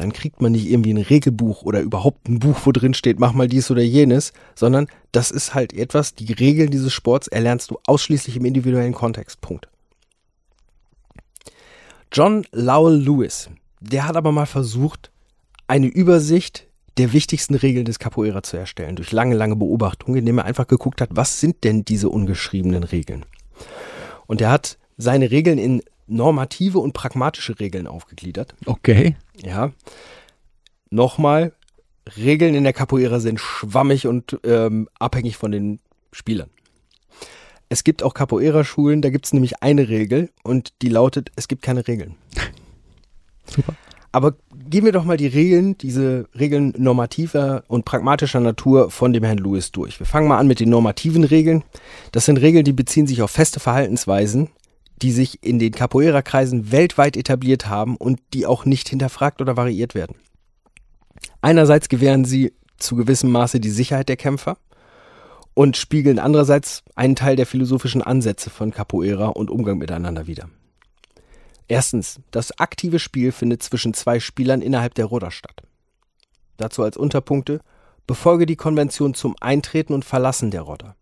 [0.02, 3.32] dann kriegt man nicht irgendwie ein Regelbuch oder überhaupt ein Buch, wo drin steht, mach
[3.32, 7.78] mal dies oder jenes, sondern das ist halt etwas, die Regeln dieses Sports erlernst du
[7.86, 9.40] ausschließlich im individuellen Kontext.
[9.40, 9.68] Punkt.
[12.12, 13.48] John Lowell Lewis,
[13.80, 15.12] der hat aber mal versucht,
[15.68, 16.66] eine Übersicht
[16.98, 21.00] der wichtigsten Regeln des Capoeira zu erstellen, durch lange, lange Beobachtungen, indem er einfach geguckt
[21.00, 23.24] hat, was sind denn diese ungeschriebenen Regeln?
[24.26, 25.80] Und er hat seine Regeln in
[26.12, 28.54] normative und pragmatische Regeln aufgegliedert.
[28.66, 29.16] Okay.
[29.42, 29.72] Ja.
[30.90, 31.52] Nochmal,
[32.16, 35.80] Regeln in der Capoeira sind schwammig und ähm, abhängig von den
[36.12, 36.50] Spielern.
[37.68, 41.62] Es gibt auch Capoeira-Schulen, da gibt es nämlich eine Regel und die lautet, es gibt
[41.62, 42.16] keine Regeln.
[43.46, 43.74] Super.
[44.14, 44.34] Aber
[44.68, 49.38] gehen wir doch mal die Regeln, diese Regeln normativer und pragmatischer Natur von dem Herrn
[49.38, 49.98] Lewis durch.
[49.98, 51.64] Wir fangen mal an mit den normativen Regeln.
[52.12, 54.50] Das sind Regeln, die beziehen sich auf feste Verhaltensweisen,
[55.02, 59.94] die sich in den Capoeira-Kreisen weltweit etabliert haben und die auch nicht hinterfragt oder variiert
[59.94, 60.16] werden.
[61.40, 64.58] Einerseits gewähren sie zu gewissem Maße die Sicherheit der Kämpfer
[65.54, 70.48] und spiegeln andererseits einen Teil der philosophischen Ansätze von Capoeira und Umgang miteinander wider.
[71.68, 75.62] Erstens, das aktive Spiel findet zwischen zwei Spielern innerhalb der Ruder statt.
[76.56, 77.60] Dazu als Unterpunkte,
[78.06, 80.96] befolge die Konvention zum Eintreten und Verlassen der Rodder.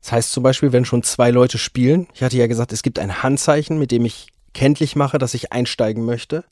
[0.00, 2.98] Das heißt zum Beispiel, wenn schon zwei Leute spielen, ich hatte ja gesagt, es gibt
[2.98, 6.44] ein Handzeichen, mit dem ich kenntlich mache, dass ich einsteigen möchte.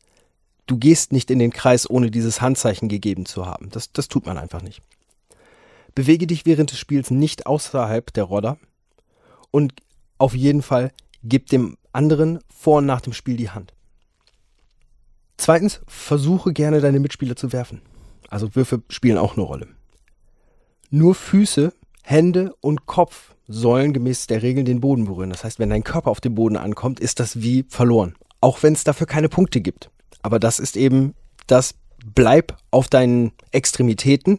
[0.67, 3.71] du gehst nicht in den Kreis, ohne dieses Handzeichen gegeben zu haben.
[3.71, 4.83] Das, das tut man einfach nicht.
[5.95, 8.59] Bewege dich während des Spiels nicht außerhalb der Rodder
[9.51, 9.73] und
[10.19, 13.73] auf jeden Fall gib dem anderen vor und nach dem Spiel die Hand.
[15.39, 17.81] Zweitens, versuche gerne deine Mitspieler zu werfen.
[18.29, 19.69] Also Würfe spielen auch eine Rolle.
[20.91, 21.73] Nur Füße,
[22.09, 25.29] Hände und Kopf sollen gemäß der Regeln den Boden berühren.
[25.29, 28.15] Das heißt, wenn dein Körper auf den Boden ankommt, ist das wie verloren.
[28.41, 29.91] Auch wenn es dafür keine Punkte gibt.
[30.23, 31.15] Aber das ist eben
[31.47, 31.75] das
[32.15, 34.39] Bleib auf deinen Extremitäten,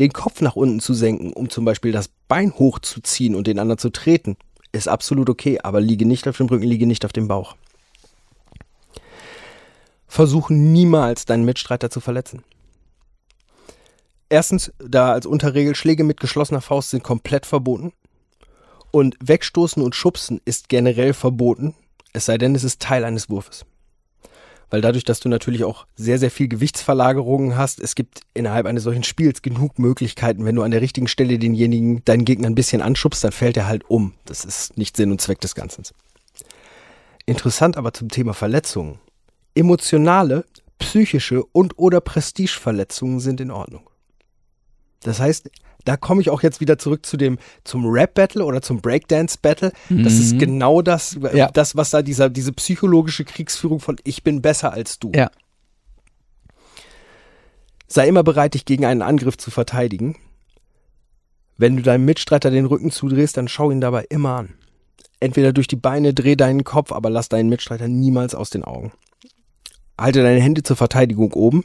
[0.00, 3.78] den Kopf nach unten zu senken, um zum Beispiel das Bein hochzuziehen und den anderen
[3.78, 4.36] zu treten,
[4.72, 7.56] ist absolut okay, aber liege nicht auf dem Rücken, liege nicht auf dem Bauch.
[10.06, 12.42] Versuche niemals deinen Mitstreiter zu verletzen.
[14.32, 17.92] Erstens, da als Unterregel Schläge mit geschlossener Faust sind komplett verboten.
[18.90, 21.74] Und wegstoßen und schubsen ist generell verboten,
[22.14, 23.66] es sei denn, es ist Teil eines Wurfes.
[24.70, 28.84] Weil dadurch, dass du natürlich auch sehr, sehr viel Gewichtsverlagerungen hast, es gibt innerhalb eines
[28.84, 32.80] solchen Spiels genug Möglichkeiten, wenn du an der richtigen Stelle denjenigen, deinen Gegner ein bisschen
[32.80, 34.14] anschubst, dann fällt er halt um.
[34.24, 35.84] Das ist nicht Sinn und Zweck des Ganzen.
[37.26, 38.98] Interessant aber zum Thema Verletzungen.
[39.54, 40.46] Emotionale,
[40.78, 43.82] psychische und oder Prestigeverletzungen sind in Ordnung.
[45.02, 45.50] Das heißt,
[45.84, 49.38] da komme ich auch jetzt wieder zurück zu dem zum Rap Battle oder zum Breakdance
[49.40, 49.72] Battle.
[49.88, 50.04] Mhm.
[50.04, 50.38] Das ist mhm.
[50.38, 51.50] genau das, ja.
[51.50, 55.12] das was da dieser diese psychologische Kriegsführung von ich bin besser als du.
[55.14, 55.30] Ja.
[57.88, 60.16] Sei immer bereit, dich gegen einen Angriff zu verteidigen.
[61.58, 64.54] Wenn du deinem Mitstreiter den Rücken zudrehst, dann schau ihn dabei immer an.
[65.20, 68.92] Entweder durch die Beine, dreh deinen Kopf, aber lass deinen Mitstreiter niemals aus den Augen.
[69.98, 71.64] Halte deine Hände zur Verteidigung oben.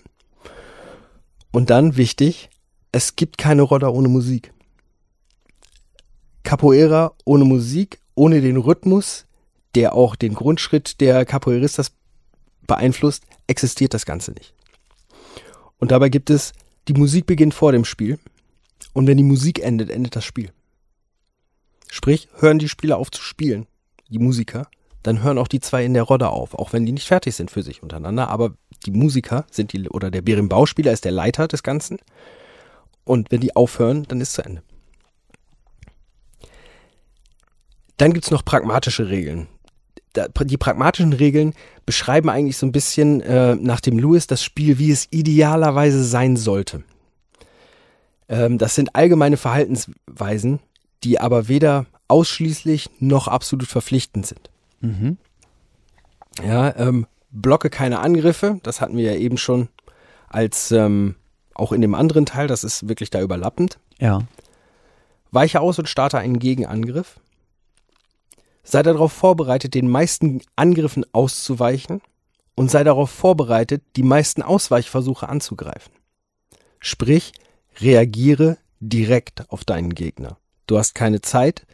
[1.52, 2.50] Und dann, wichtig,
[2.98, 4.52] es gibt keine Rodder ohne Musik.
[6.42, 9.28] Capoeira ohne Musik, ohne den Rhythmus,
[9.76, 11.92] der auch den Grundschritt der Capoeiristas
[12.66, 14.56] beeinflusst, existiert das Ganze nicht.
[15.78, 16.54] Und dabei gibt es,
[16.88, 18.18] die Musik beginnt vor dem Spiel
[18.94, 20.52] und wenn die Musik endet, endet das Spiel.
[21.92, 23.68] Sprich, hören die Spieler auf zu spielen,
[24.10, 24.72] die Musiker,
[25.04, 27.52] dann hören auch die zwei in der Rodder auf, auch wenn die nicht fertig sind
[27.52, 28.56] für sich untereinander, aber
[28.88, 32.00] die Musiker sind die, oder der Berimbau-Spieler ist der Leiter des Ganzen
[33.08, 34.62] und wenn die aufhören, dann ist zu Ende.
[37.98, 39.48] Dann gibt es noch pragmatische Regeln.
[40.16, 41.54] Die pragmatischen Regeln
[41.86, 46.38] beschreiben eigentlich so ein bisschen äh, nach dem Lewis das Spiel, wie es idealerweise sein
[46.38, 46.84] sollte.
[48.30, 50.60] Ähm, das sind allgemeine Verhaltensweisen,
[51.04, 54.50] die aber weder ausschließlich noch absolut verpflichtend sind.
[54.82, 55.18] Mhm.
[56.44, 59.70] Ja, ähm, blocke keine Angriffe, das hatten wir ja eben schon
[60.30, 61.16] als ähm,
[61.60, 63.80] auch in dem anderen Teil, das ist wirklich da überlappend.
[64.00, 64.20] Ja.
[65.32, 67.20] Weiche aus und starte einen Gegenangriff.
[68.64, 72.02] Sei darauf vorbereitet, den meisten Angriffen auszuweichen
[72.56, 75.94] und sei darauf vorbereitet, die meisten Ausweichversuche anzugreifen.
[76.80, 77.32] Sprich,
[77.80, 80.38] reagiere direkt auf deinen Gegner.
[80.68, 81.66] Du hast keine Zeit,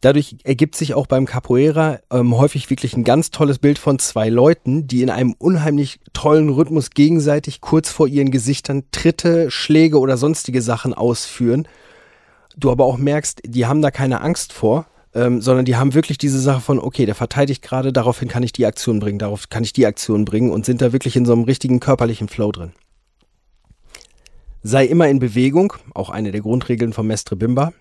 [0.00, 4.28] Dadurch ergibt sich auch beim Capoeira ähm, häufig wirklich ein ganz tolles Bild von zwei
[4.28, 10.16] Leuten, die in einem unheimlich tollen Rhythmus gegenseitig kurz vor ihren Gesichtern Tritte, Schläge oder
[10.16, 11.66] sonstige Sachen ausführen.
[12.56, 16.18] Du aber auch merkst, die haben da keine Angst vor, ähm, sondern die haben wirklich
[16.18, 19.64] diese Sache von, okay, der verteidigt gerade, daraufhin kann ich die Aktion bringen, darauf kann
[19.64, 22.72] ich die Aktion bringen und sind da wirklich in so einem richtigen körperlichen Flow drin.
[24.62, 27.72] Sei immer in Bewegung, auch eine der Grundregeln vom Mestre Bimba.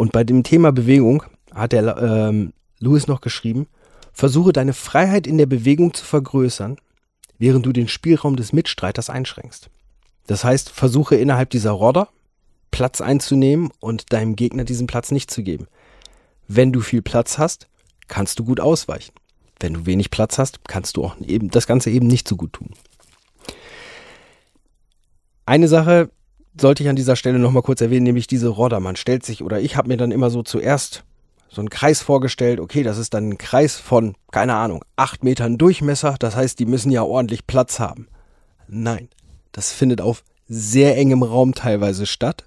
[0.00, 3.66] Und bei dem Thema Bewegung hat der ähm, Lewis noch geschrieben,
[4.14, 6.78] versuche deine Freiheit in der Bewegung zu vergrößern,
[7.36, 9.68] während du den Spielraum des Mitstreiters einschränkst.
[10.26, 12.08] Das heißt, versuche innerhalb dieser Rodder
[12.70, 15.66] Platz einzunehmen und deinem Gegner diesen Platz nicht zu geben.
[16.48, 17.68] Wenn du viel Platz hast,
[18.08, 19.12] kannst du gut ausweichen.
[19.60, 22.54] Wenn du wenig Platz hast, kannst du auch eben das Ganze eben nicht so gut
[22.54, 22.70] tun.
[25.44, 26.08] Eine Sache,
[26.58, 28.80] sollte ich an dieser Stelle nochmal kurz erwähnen, nämlich diese Rodder.
[28.80, 31.04] Man stellt sich, oder ich habe mir dann immer so zuerst
[31.48, 32.60] so einen Kreis vorgestellt.
[32.60, 36.16] Okay, das ist dann ein Kreis von, keine Ahnung, acht Metern Durchmesser.
[36.18, 38.08] Das heißt, die müssen ja ordentlich Platz haben.
[38.68, 39.08] Nein,
[39.52, 42.46] das findet auf sehr engem Raum teilweise statt.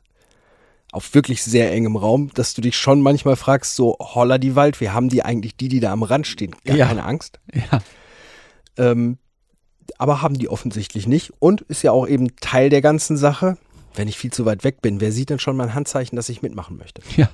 [0.92, 4.80] Auf wirklich sehr engem Raum, dass du dich schon manchmal fragst, so holla die Wald,
[4.80, 6.56] wir haben die eigentlich die, die da am Rand stehen?
[6.66, 6.88] Gar ja.
[6.88, 7.40] keine Angst.
[7.72, 7.82] Ja.
[8.76, 9.20] Ähm,
[10.00, 13.58] aber haben die offensichtlich nicht und ist ja auch eben Teil der ganzen Sache
[13.96, 16.42] wenn ich viel zu weit weg bin, wer sieht denn schon mein Handzeichen, dass ich
[16.42, 17.02] mitmachen möchte?
[17.16, 17.30] Ja.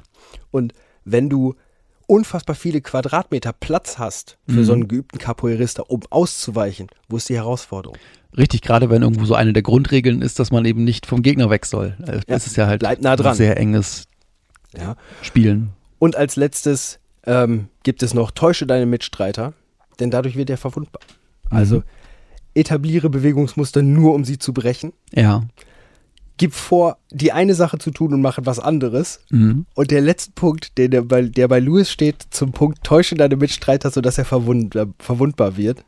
[0.51, 0.73] Und
[1.05, 1.55] wenn du
[2.05, 4.63] unfassbar viele Quadratmeter Platz hast für mhm.
[4.63, 7.97] so einen geübten Capoeirista, um auszuweichen, wo ist die Herausforderung?
[8.37, 11.49] Richtig, gerade wenn irgendwo so eine der Grundregeln ist, dass man eben nicht vom Gegner
[11.49, 11.95] weg soll.
[11.99, 13.35] Das ja, ist ja halt nah dran.
[13.35, 14.05] sehr enges
[14.77, 14.95] ja.
[15.21, 15.69] Spielen.
[15.97, 19.53] Und als letztes ähm, gibt es noch, täusche deine Mitstreiter,
[19.99, 21.01] denn dadurch wird er verwundbar.
[21.49, 21.81] Also mhm.
[21.81, 21.83] Also
[22.55, 24.93] etabliere Bewegungsmuster nur, um sie zu brechen.
[25.13, 25.43] Ja.
[26.39, 29.19] Gib vor, die eine Sache zu tun und mache etwas anderes.
[29.29, 29.65] Mhm.
[29.75, 33.35] Und der letzte Punkt, der, der, bei, der bei Lewis steht, zum Punkt, täusche deine
[33.35, 35.83] Mitstreiter, sodass er verwund, äh, verwundbar wird,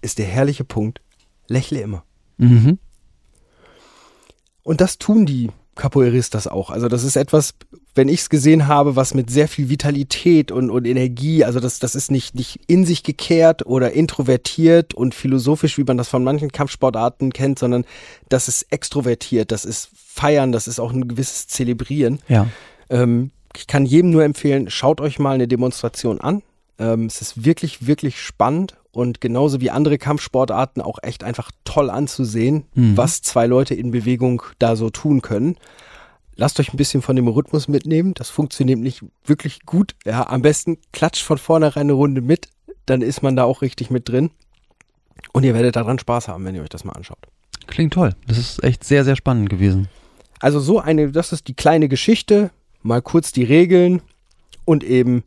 [0.00, 1.00] ist der herrliche Punkt,
[1.48, 2.04] lächle immer.
[2.38, 2.78] Mhm.
[4.62, 6.68] Und das tun die Capoeiristas auch.
[6.68, 7.54] Also das ist etwas,
[7.94, 11.78] wenn ich es gesehen habe, was mit sehr viel Vitalität und, und Energie, also das,
[11.78, 16.22] das ist nicht, nicht in sich gekehrt oder introvertiert und philosophisch, wie man das von
[16.22, 17.86] manchen Kampfsportarten kennt, sondern
[18.28, 22.18] das ist extrovertiert, das ist feiern, das ist auch ein gewisses Zelebrieren.
[22.28, 22.46] Ja.
[22.90, 26.42] Ähm, ich kann jedem nur empfehlen, schaut euch mal eine Demonstration an.
[26.78, 31.90] Ähm, es ist wirklich, wirklich spannend und genauso wie andere Kampfsportarten auch echt einfach toll
[31.90, 32.96] anzusehen, Mhm.
[32.96, 35.56] was zwei Leute in Bewegung da so tun können.
[36.36, 38.14] Lasst euch ein bisschen von dem Rhythmus mitnehmen.
[38.14, 39.94] Das funktioniert nicht wirklich gut.
[40.06, 42.48] Ja, am besten klatscht von vornherein eine Runde mit,
[42.86, 44.30] dann ist man da auch richtig mit drin.
[45.32, 47.18] Und ihr werdet daran Spaß haben, wenn ihr euch das mal anschaut.
[47.66, 48.14] Klingt toll.
[48.26, 49.88] Das ist echt sehr, sehr spannend gewesen.
[50.40, 52.50] Also so eine, das ist die kleine Geschichte,
[52.82, 54.00] mal kurz die Regeln
[54.64, 55.22] und eben,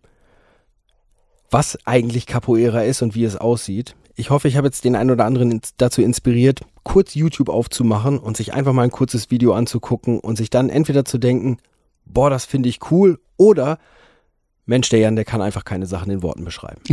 [1.53, 3.95] was eigentlich Capoeira ist und wie es aussieht.
[4.15, 8.37] Ich hoffe, ich habe jetzt den einen oder anderen dazu inspiriert, kurz YouTube aufzumachen und
[8.37, 11.57] sich einfach mal ein kurzes Video anzugucken und sich dann entweder zu denken,
[12.05, 13.79] boah, das finde ich cool, oder
[14.65, 16.81] Mensch, der Jan, der kann einfach keine Sachen in Worten beschreiben.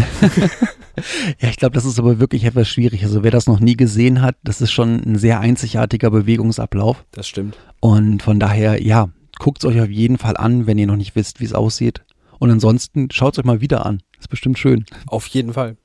[1.41, 3.05] Ja, ich glaube, das ist aber wirklich etwas schwierig.
[3.05, 7.05] Also wer das noch nie gesehen hat, das ist schon ein sehr einzigartiger Bewegungsablauf.
[7.13, 7.57] Das stimmt.
[7.81, 11.17] Und von daher, ja, guckt es euch auf jeden Fall an, wenn ihr noch nicht
[11.17, 12.03] wisst, wie es aussieht.
[12.39, 14.03] Und ansonsten schaut es euch mal wieder an.
[14.21, 14.85] Ist bestimmt schön.
[15.07, 15.77] Auf jeden Fall.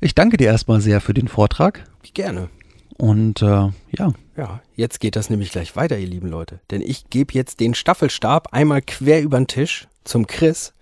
[0.00, 1.84] Ich danke dir erstmal sehr für den Vortrag.
[2.14, 2.48] Gerne.
[2.96, 6.60] Und äh, ja, Ja, jetzt geht das nämlich gleich weiter, ihr lieben Leute.
[6.70, 10.72] Denn ich gebe jetzt den Staffelstab einmal quer über den Tisch zum Chris.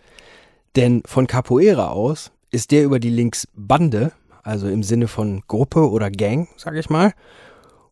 [0.77, 6.11] Denn von Capoeira aus ist der über die Linksbande, also im Sinne von Gruppe oder
[6.11, 7.13] Gang, sag ich mal,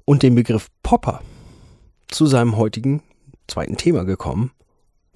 [0.05, 1.23] und den Begriff Popper
[2.09, 3.03] zu seinem heutigen
[3.47, 4.53] zweiten Thema gekommen.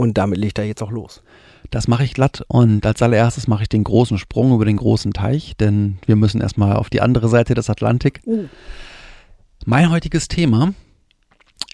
[0.00, 1.22] Und damit legt er jetzt auch los.
[1.70, 2.44] das mache ich glatt.
[2.48, 6.40] Und als allererstes mache ich den großen Sprung über den großen Teich, denn wir müssen
[6.40, 8.22] erstmal auf die andere Seite des Atlantik.
[9.66, 10.72] Mein heutiges Thema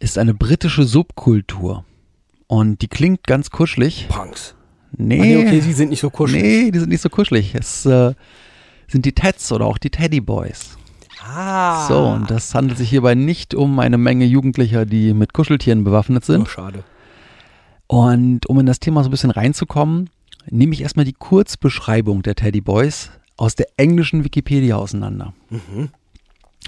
[0.01, 1.85] ist eine britische Subkultur.
[2.47, 4.07] Und die klingt ganz kuschelig.
[4.09, 4.55] Punks.
[4.97, 6.43] Nee, Ah, nee, okay, die sind nicht so kuschelig.
[6.43, 7.55] nee, die sind nicht so kuschelig.
[7.55, 8.15] Es äh,
[8.89, 10.77] sind die Teds oder auch die Teddy Boys.
[11.27, 11.87] Ah.
[11.89, 16.25] So, und das handelt sich hierbei nicht um eine Menge Jugendlicher, die mit Kuscheltieren bewaffnet
[16.25, 16.49] Oh, sind.
[16.49, 16.85] schade.
[17.87, 20.11] Und um in das Thema so ein bisschen reinzukommen,
[20.51, 25.35] nehme ich erstmal die Kurzbeschreibung der Teddy Boys aus der englischen Wikipedia auseinander.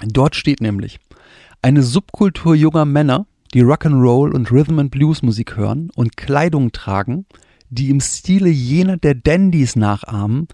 [0.05, 0.99] Dort steht nämlich,
[1.61, 7.25] eine Subkultur junger Männer, die Rock'n'Roll und Rhythm and Blues Musik hören und Kleidung tragen,
[7.69, 10.47] die im Stile jener der Dandys nachahmen,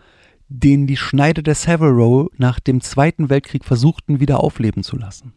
[0.47, 5.33] denen die Schneider der Savile Row nach dem Zweiten Weltkrieg versuchten, wieder aufleben zu lassen.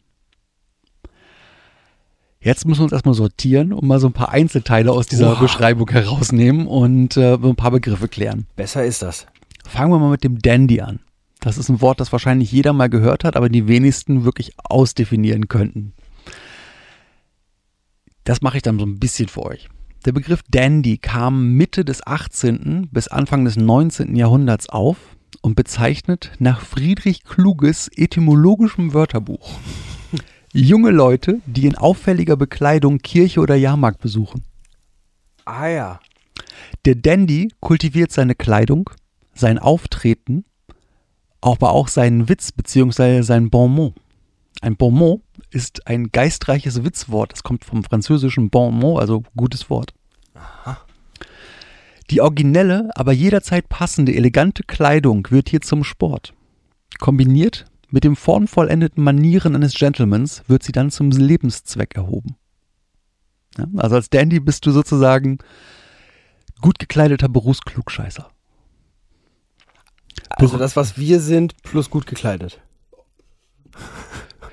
[2.47, 5.41] Jetzt müssen wir uns erstmal sortieren und mal so ein paar Einzelteile aus dieser Oha.
[5.41, 8.47] Beschreibung herausnehmen und äh, so ein paar Begriffe klären.
[8.55, 9.27] Besser ist das.
[9.67, 11.01] Fangen wir mal mit dem Dandy an.
[11.41, 15.49] Das ist ein Wort, das wahrscheinlich jeder mal gehört hat, aber die wenigsten wirklich ausdefinieren
[15.49, 15.93] könnten.
[18.23, 19.69] Das mache ich dann so ein bisschen für euch.
[20.05, 22.91] Der Begriff Dandy kam Mitte des 18.
[22.93, 24.15] bis Anfang des 19.
[24.15, 24.99] Jahrhunderts auf
[25.41, 29.59] und bezeichnet nach Friedrich Kluges etymologischem Wörterbuch
[30.57, 34.43] junge Leute, die in auffälliger Bekleidung Kirche oder Jahrmarkt besuchen.
[35.45, 36.01] Ah ja.
[36.85, 38.91] Der Dandy kultiviert seine Kleidung,
[39.35, 40.45] sein Auftreten,
[41.41, 43.23] aber auch seinen Witz bzw.
[43.23, 43.95] sein Bonmot.
[44.63, 47.33] Ein Bonmot ist ein geistreiches Witzwort.
[47.33, 49.93] Das kommt vom französischen Bonmot, also gutes Wort.
[52.11, 56.33] Die originelle, aber jederzeit passende, elegante Kleidung wird hier zum Sport.
[56.99, 62.37] Kombiniert mit dem formvollendeten Manieren eines Gentlemans wird sie dann zum Lebenszweck erhoben.
[63.57, 65.39] Ja, also als Dandy bist du sozusagen
[66.61, 68.29] gut gekleideter Berufsklugscheißer.
[70.29, 72.61] Also das, was wir sind, plus gut gekleidet.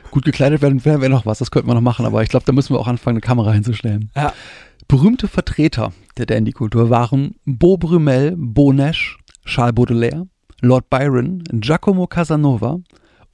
[0.09, 2.45] Gut gekleidet werden wäre wär noch was, das könnten wir noch machen, aber ich glaube,
[2.45, 4.11] da müssen wir auch anfangen, eine Kamera hinzustellen.
[4.15, 4.31] Ja.
[4.87, 10.27] Berühmte Vertreter der Dandy-Kultur waren Beau Brummel, Beau Nash, Charles Baudelaire,
[10.61, 12.79] Lord Byron, Giacomo Casanova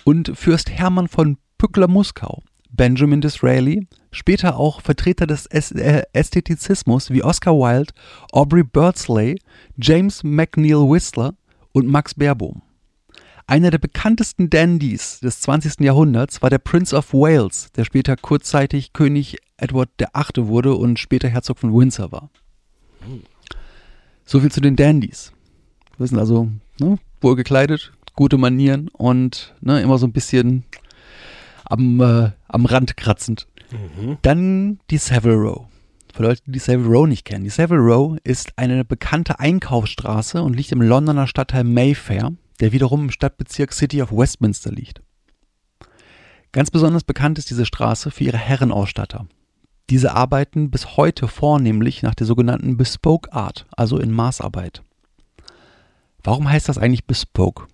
[0.04, 2.42] und Fürst Hermann von Pückler-Muskau,
[2.72, 7.94] Benjamin Disraeli, später auch Vertreter des äh, Ästhetizismus wie Oscar Wilde,
[8.32, 9.40] Aubrey Birdsley,
[9.78, 11.34] James McNeill Whistler
[11.74, 12.62] und Max Baerbohm.
[13.48, 15.80] Einer der bekanntesten Dandys des 20.
[15.80, 20.48] Jahrhunderts war der Prince of Wales, der später kurzzeitig König Edward VIII.
[20.48, 22.30] wurde und später Herzog von Windsor war.
[24.24, 25.34] So viel zu den Dandys.
[25.98, 30.66] Wir sind also ne, wohl gekleidet, gute Manieren und ne, immer so ein bisschen
[31.64, 33.48] am, äh, am Rand kratzend.
[34.24, 35.68] Dann die Savile Row.
[36.14, 37.46] Für Leute, die die Savile Row nicht kennen.
[37.46, 43.04] Die Savile Row ist eine bekannte Einkaufsstraße und liegt im Londoner Stadtteil Mayfair, der wiederum
[43.04, 45.02] im Stadtbezirk City of Westminster liegt.
[46.52, 49.28] Ganz besonders bekannt ist diese Straße für ihre Herrenausstatter.
[49.90, 54.84] Diese arbeiten bis heute vornehmlich nach der sogenannten Bespoke Art, also in Maßarbeit.
[56.22, 57.68] Warum heißt das eigentlich Bespoke,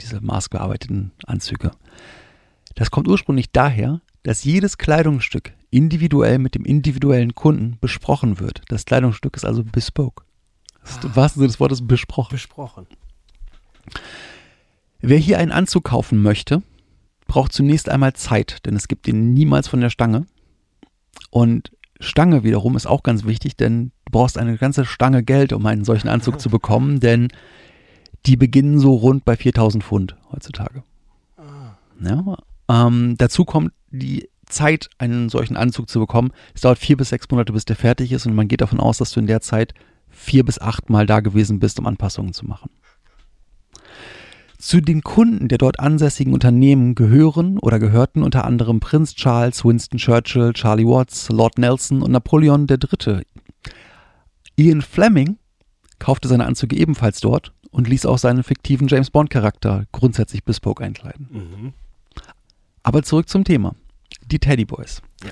[0.00, 1.72] diese maßgearbeiteten Anzüge?
[2.74, 8.62] Das kommt ursprünglich daher, dass jedes Kleidungsstück individuell mit dem individuellen Kunden besprochen wird.
[8.68, 10.24] Das Kleidungsstück ist also bespoke.
[10.82, 12.32] Das ist im wahrsten Sinne des Wortes besprochen.
[12.32, 12.86] Besprochen.
[15.00, 16.62] Wer hier einen Anzug kaufen möchte,
[17.26, 20.26] braucht zunächst einmal Zeit, denn es gibt ihn niemals von der Stange.
[21.30, 21.70] Und
[22.00, 25.84] Stange wiederum ist auch ganz wichtig, denn du brauchst eine ganze Stange Geld, um einen
[25.84, 27.28] solchen Anzug zu bekommen, denn
[28.26, 30.82] die beginnen so rund bei 4000 Pfund heutzutage.
[32.02, 32.36] Ja,
[32.68, 36.32] ähm, dazu kommt die Zeit, einen solchen Anzug zu bekommen.
[36.54, 38.98] Es dauert vier bis sechs Monate, bis der fertig ist und man geht davon aus,
[38.98, 39.74] dass du in der Zeit
[40.08, 42.70] vier bis acht Mal da gewesen bist, um Anpassungen zu machen.
[44.58, 49.98] Zu den Kunden der dort ansässigen Unternehmen gehören oder gehörten unter anderem Prinz Charles, Winston
[49.98, 53.22] Churchill, Charlie Watts, Lord Nelson und Napoleon III.
[54.56, 55.38] Ian Fleming
[55.98, 60.84] kaufte seine Anzüge ebenfalls dort und ließ auch seinen fiktiven James Bond Charakter grundsätzlich bespoke
[60.84, 61.28] einkleiden.
[61.30, 61.72] Mhm.
[62.82, 63.74] Aber zurück zum Thema.
[64.26, 65.02] Die Teddy Boys.
[65.24, 65.30] Ja.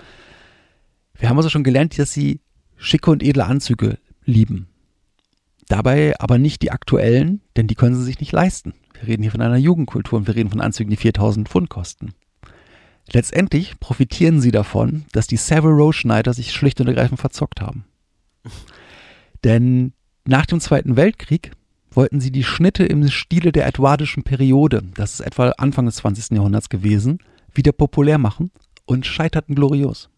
[1.14, 2.41] Wir haben also schon gelernt, dass sie
[2.76, 4.68] schicke und edle Anzüge lieben.
[5.68, 8.74] Dabei aber nicht die aktuellen, denn die können sie sich nicht leisten.
[8.95, 12.14] Wir reden hier von einer Jugendkultur und wir reden von Anzügen, die 4000 Pfund kosten.
[13.11, 17.84] Letztendlich profitieren sie davon, dass die Savile Row Schneider sich schlicht und ergreifend verzockt haben.
[19.45, 19.93] Denn
[20.26, 21.53] nach dem Zweiten Weltkrieg
[21.91, 26.36] wollten sie die Schnitte im Stile der edwardischen Periode, das ist etwa Anfang des 20.
[26.36, 27.18] Jahrhunderts gewesen,
[27.53, 28.51] wieder populär machen
[28.84, 30.11] und scheiterten glorios.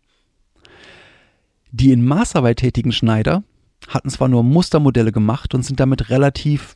[1.72, 3.44] Die in Maßarbeit tätigen Schneider
[3.88, 6.74] hatten zwar nur Mustermodelle gemacht und sind damit relativ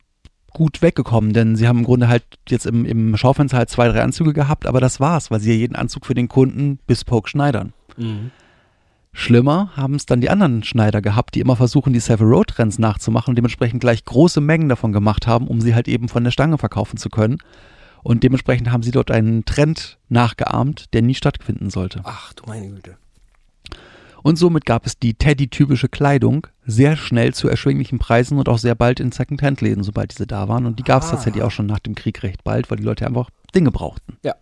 [0.53, 4.03] gut weggekommen, denn sie haben im Grunde halt jetzt im, im Schaufenster halt zwei, drei
[4.03, 7.73] Anzüge gehabt, aber das war's, weil sie ja jeden Anzug für den Kunden bespoke schneidern.
[7.97, 8.31] Mhm.
[9.17, 12.81] Schlimmer haben es dann die anderen Schneider gehabt, die immer versuchen, die Savile Row Trends
[12.81, 16.33] nachzumachen und dementsprechend gleich große Mengen davon gemacht haben, um sie halt eben von der
[16.33, 17.39] Stange verkaufen zu können.
[18.03, 22.01] Und dementsprechend haben sie dort einen Trend nachgeahmt, der nie stattfinden sollte.
[22.03, 22.97] Ach du meine Güte.
[24.25, 28.75] Und somit gab es die Teddy-typische Kleidung sehr schnell zu erschwinglichen Preisen und auch sehr
[28.75, 30.67] bald in Second-Hand-Läden, sobald diese da waren.
[30.67, 31.13] Und die gab es Ah.
[31.13, 34.17] tatsächlich auch schon nach dem Krieg recht bald, weil die Leute einfach Dinge brauchten.
[34.25, 34.35] Ja.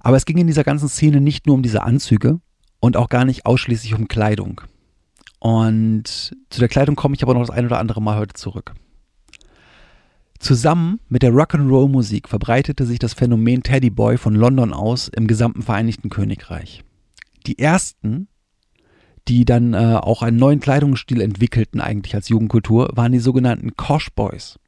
[0.00, 2.40] Aber es ging in dieser ganzen Szene nicht nur um diese Anzüge
[2.84, 4.60] und auch gar nicht ausschließlich um Kleidung.
[5.38, 8.74] Und zu der Kleidung komme ich aber noch das ein oder andere Mal heute zurück.
[10.38, 15.62] Zusammen mit der Rock'n'Roll-Musik verbreitete sich das Phänomen Teddy Boy von London aus im gesamten
[15.62, 16.84] Vereinigten Königreich.
[17.46, 18.28] Die ersten,
[19.28, 24.10] die dann äh, auch einen neuen Kleidungsstil entwickelten, eigentlich als Jugendkultur, waren die sogenannten Kosh
[24.10, 24.58] Boys.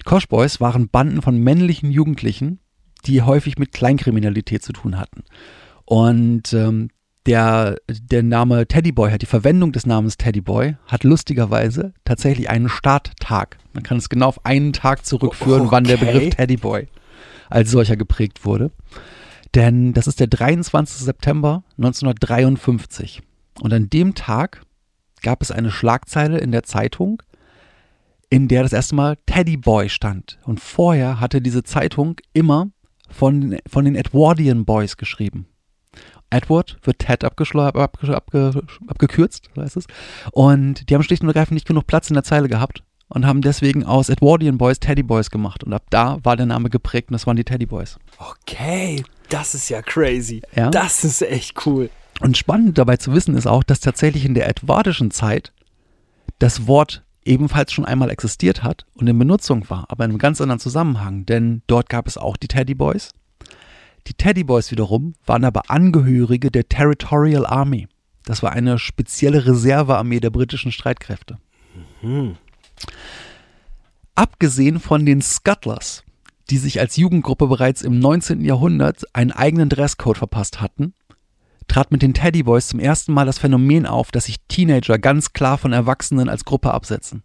[0.00, 2.60] Die Kosh Boys waren Banden von männlichen Jugendlichen,
[3.04, 5.24] die häufig mit Kleinkriminalität zu tun hatten.
[5.84, 6.88] Und ähm,
[7.26, 12.50] der, der Name Teddy Boy hat die Verwendung des Namens Teddy Boy hat lustigerweise tatsächlich
[12.50, 13.58] einen Starttag.
[13.72, 16.12] Man kann es genau auf einen Tag zurückführen, wann der Okay.
[16.12, 16.88] Begriff Teddy Boy
[17.48, 18.70] als solcher geprägt wurde.
[19.54, 21.04] Denn das ist der 23.
[21.04, 23.22] September 1953.
[23.60, 24.62] Und an dem Tag
[25.22, 27.22] gab es eine Schlagzeile in der Zeitung,
[28.30, 30.38] in der das erste Mal Teddy Boy stand.
[30.44, 32.68] Und vorher hatte diese Zeitung immer
[33.10, 35.46] von, von den Edwardian Boys geschrieben.
[36.30, 39.86] Edward wird Ted abge abge abgekürzt, so heißt es.
[40.32, 43.42] Und die haben schlicht und ergreifend nicht genug Platz in der Zeile gehabt und haben
[43.42, 45.64] deswegen aus Edwardian Boys Teddy Boys gemacht.
[45.64, 47.98] Und ab da war der Name geprägt und das waren die Teddy Boys.
[48.18, 50.42] Okay, das ist ja crazy.
[50.56, 50.70] Ja.
[50.70, 51.90] Das ist echt cool.
[52.20, 55.52] Und spannend dabei zu wissen ist auch, dass tatsächlich in der edwardischen Zeit
[56.38, 60.40] das Wort ebenfalls schon einmal existiert hat und in Benutzung war, aber in einem ganz
[60.40, 63.10] anderen Zusammenhang, denn dort gab es auch die Teddy Boys.
[64.06, 67.88] Die Teddy Boys wiederum waren aber Angehörige der Territorial Army.
[68.24, 71.38] Das war eine spezielle Reservearmee der britischen Streitkräfte.
[74.14, 76.04] Abgesehen von den Scuttlers,
[76.50, 78.44] die sich als Jugendgruppe bereits im 19.
[78.44, 80.94] Jahrhundert einen eigenen Dresscode verpasst hatten,
[81.68, 85.32] trat mit den Teddy Boys zum ersten Mal das Phänomen auf, dass sich Teenager ganz
[85.32, 87.22] klar von Erwachsenen als Gruppe absetzen.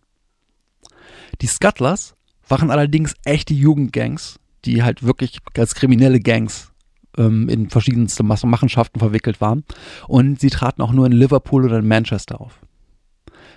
[1.42, 2.16] Die Scuttlers
[2.48, 6.72] waren allerdings echte Jugendgangs, die halt wirklich als kriminelle Gangs
[7.18, 9.64] ähm, in verschiedenste Machenschaften verwickelt waren.
[10.08, 12.60] Und sie traten auch nur in Liverpool oder in Manchester auf.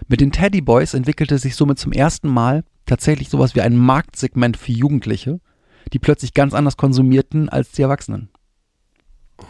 [0.09, 4.57] Mit den Teddy Boys entwickelte sich somit zum ersten Mal tatsächlich sowas wie ein Marktsegment
[4.57, 5.41] für Jugendliche,
[5.93, 8.31] die plötzlich ganz anders konsumierten als die Erwachsenen.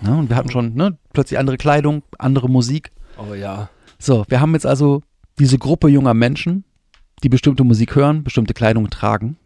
[0.02, 2.90] Ja, und wir hatten schon ne, plötzlich andere Kleidung, andere Musik.
[3.18, 3.70] Oh ja.
[3.98, 5.02] So, wir haben jetzt also
[5.38, 6.64] diese Gruppe junger Menschen,
[7.22, 9.36] die bestimmte Musik hören, bestimmte Kleidung tragen.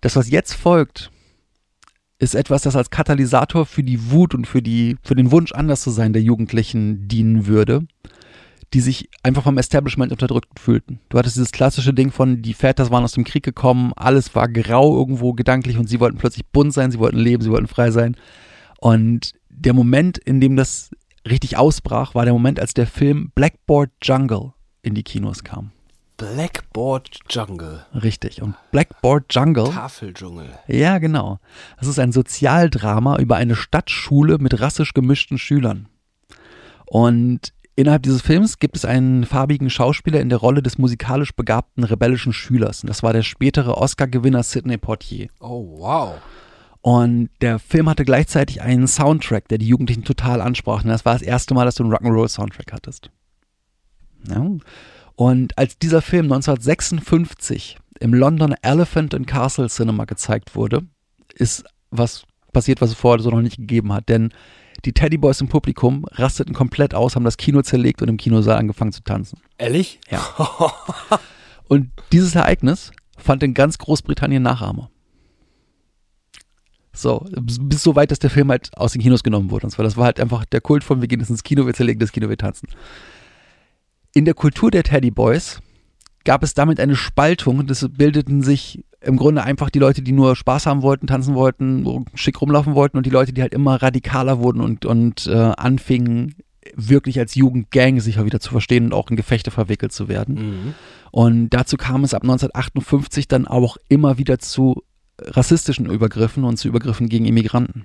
[0.00, 1.10] Das, was jetzt folgt,
[2.18, 5.82] ist etwas, das als Katalysator für die Wut und für, die, für den Wunsch, anders
[5.82, 7.86] zu sein der Jugendlichen dienen würde,
[8.72, 11.00] die sich einfach vom Establishment unterdrückt fühlten.
[11.08, 14.48] Du hattest dieses klassische Ding von, die Väter waren aus dem Krieg gekommen, alles war
[14.48, 17.90] grau irgendwo gedanklich und sie wollten plötzlich bunt sein, sie wollten leben, sie wollten frei
[17.90, 18.16] sein.
[18.80, 20.90] Und der Moment, in dem das
[21.28, 25.72] richtig ausbrach, war der Moment, als der Film Blackboard Jungle in die Kinos kam.
[26.16, 27.84] Blackboard Jungle.
[27.94, 28.40] Richtig.
[28.40, 29.70] Und Blackboard Jungle.
[29.70, 30.48] Tafeldschungel.
[30.66, 31.38] Ja, genau.
[31.78, 35.88] Das ist ein Sozialdrama über eine Stadtschule mit rassisch gemischten Schülern.
[36.86, 41.84] Und innerhalb dieses Films gibt es einen farbigen Schauspieler in der Rolle des musikalisch begabten
[41.84, 42.82] rebellischen Schülers.
[42.82, 45.28] Und das war der spätere Oscar-Gewinner Sidney Poitier.
[45.40, 46.14] Oh, wow.
[46.80, 50.84] Und der Film hatte gleichzeitig einen Soundtrack, der die Jugendlichen total ansprach.
[50.84, 53.10] Und das war das erste Mal, dass du einen Rock'n'Roll-Soundtrack hattest.
[54.28, 54.46] Ja.
[55.16, 60.82] Und als dieser Film 1956 im London Elephant and Castle Cinema gezeigt wurde,
[61.34, 64.08] ist was passiert, was es vorher so noch nicht gegeben hat.
[64.08, 64.32] Denn
[64.84, 68.92] die Teddyboys im Publikum rasteten komplett aus, haben das Kino zerlegt und im Kinosaal angefangen
[68.92, 69.40] zu tanzen.
[69.58, 70.00] Ehrlich?
[70.10, 70.22] Ja.
[71.68, 74.90] Und dieses Ereignis fand in ganz Großbritannien Nachahmer.
[76.92, 79.66] So, bis so weit, dass der Film halt aus den Kinos genommen wurde.
[79.66, 81.74] Und zwar, das war halt einfach der Kult von, wir gehen jetzt ins Kino, wir
[81.74, 82.68] zerlegen das Kino, wir tanzen.
[84.16, 85.60] In der Kultur der Teddy Boys
[86.24, 87.66] gab es damit eine Spaltung.
[87.66, 92.06] Das bildeten sich im Grunde einfach die Leute, die nur Spaß haben wollten, tanzen wollten,
[92.14, 96.34] schick rumlaufen wollten und die Leute, die halt immer radikaler wurden und, und äh, anfingen,
[96.74, 100.34] wirklich als Jugendgang sich auch wieder zu verstehen und auch in Gefechte verwickelt zu werden.
[100.34, 100.74] Mhm.
[101.10, 104.82] Und dazu kam es ab 1958 dann auch immer wieder zu
[105.20, 107.84] rassistischen Übergriffen und zu Übergriffen gegen Immigranten.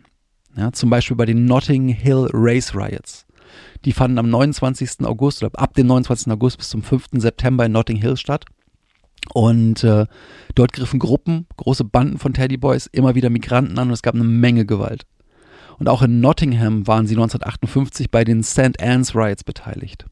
[0.56, 3.26] Ja, zum Beispiel bei den Notting Hill Race Riots.
[3.86, 5.06] Die fanden am 29.
[5.06, 6.32] August oder ab dem 29.
[6.32, 7.10] August bis zum 5.
[7.14, 8.46] September in Notting Hill statt.
[9.34, 10.08] Und äh,
[10.56, 14.24] dort griffen Gruppen, große Banden von Teddyboys immer wieder Migranten an und es gab eine
[14.24, 15.06] Menge Gewalt.
[15.78, 18.80] Und auch in Nottingham waren sie 1958 bei den St.
[18.82, 20.06] Anne's Riots beteiligt.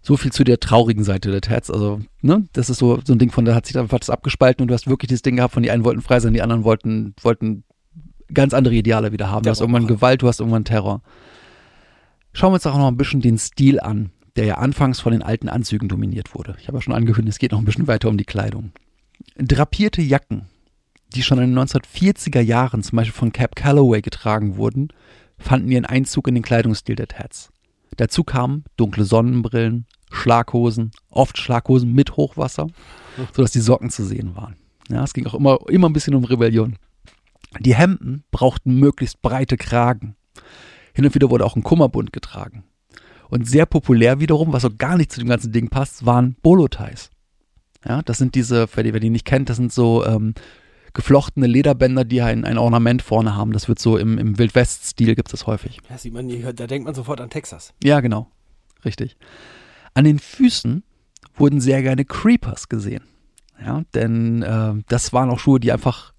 [0.00, 1.70] So viel zu der traurigen Seite der Tats.
[1.70, 4.62] Also, ne, das ist so, so ein Ding von, da hat sich einfach das abgespalten
[4.62, 6.64] und du hast wirklich dieses Ding gehabt, von die einen wollten frei sein, die anderen
[6.64, 7.64] wollten, wollten
[8.32, 9.42] ganz andere Ideale wieder haben.
[9.42, 11.02] Du hast irgendwann Gewalt, du hast irgendwann Terror.
[12.38, 15.24] Schauen wir uns auch noch ein bisschen den Stil an, der ja anfangs von den
[15.24, 16.54] alten Anzügen dominiert wurde.
[16.60, 18.70] Ich habe ja schon angekündigt, es geht noch ein bisschen weiter um die Kleidung.
[19.38, 20.42] Drapierte Jacken,
[21.16, 24.92] die schon in den 1940er Jahren zum Beispiel von Cap Calloway getragen wurden,
[25.36, 27.50] fanden ihren Einzug in den Kleidungsstil der Tats.
[27.96, 32.68] Dazu kamen dunkle Sonnenbrillen, Schlaghosen, oft Schlaghosen mit Hochwasser,
[33.32, 34.54] sodass die Socken zu sehen waren.
[34.88, 36.76] Ja, es ging auch immer, immer ein bisschen um Rebellion.
[37.58, 40.14] Die Hemden brauchten möglichst breite Kragen.
[40.98, 42.64] Hin und wieder wurde auch ein Kummerbund getragen.
[43.30, 47.10] Und sehr populär wiederum, was so gar nicht zu dem ganzen Ding passt, waren Bolo-Ties.
[47.86, 50.34] Ja, das sind diese, wer die, wer die nicht kennt, das sind so ähm,
[50.94, 53.52] geflochtene Lederbänder, die ein, ein Ornament vorne haben.
[53.52, 55.78] Das wird so im, im Wildwest-Stil gibt es das häufig.
[55.88, 57.74] Ja, sieht man, da denkt man sofort an Texas.
[57.84, 58.32] Ja, genau.
[58.84, 59.16] Richtig.
[59.94, 60.82] An den Füßen
[61.36, 63.04] wurden sehr gerne Creepers gesehen.
[63.64, 66.12] Ja, denn äh, das waren auch Schuhe, die einfach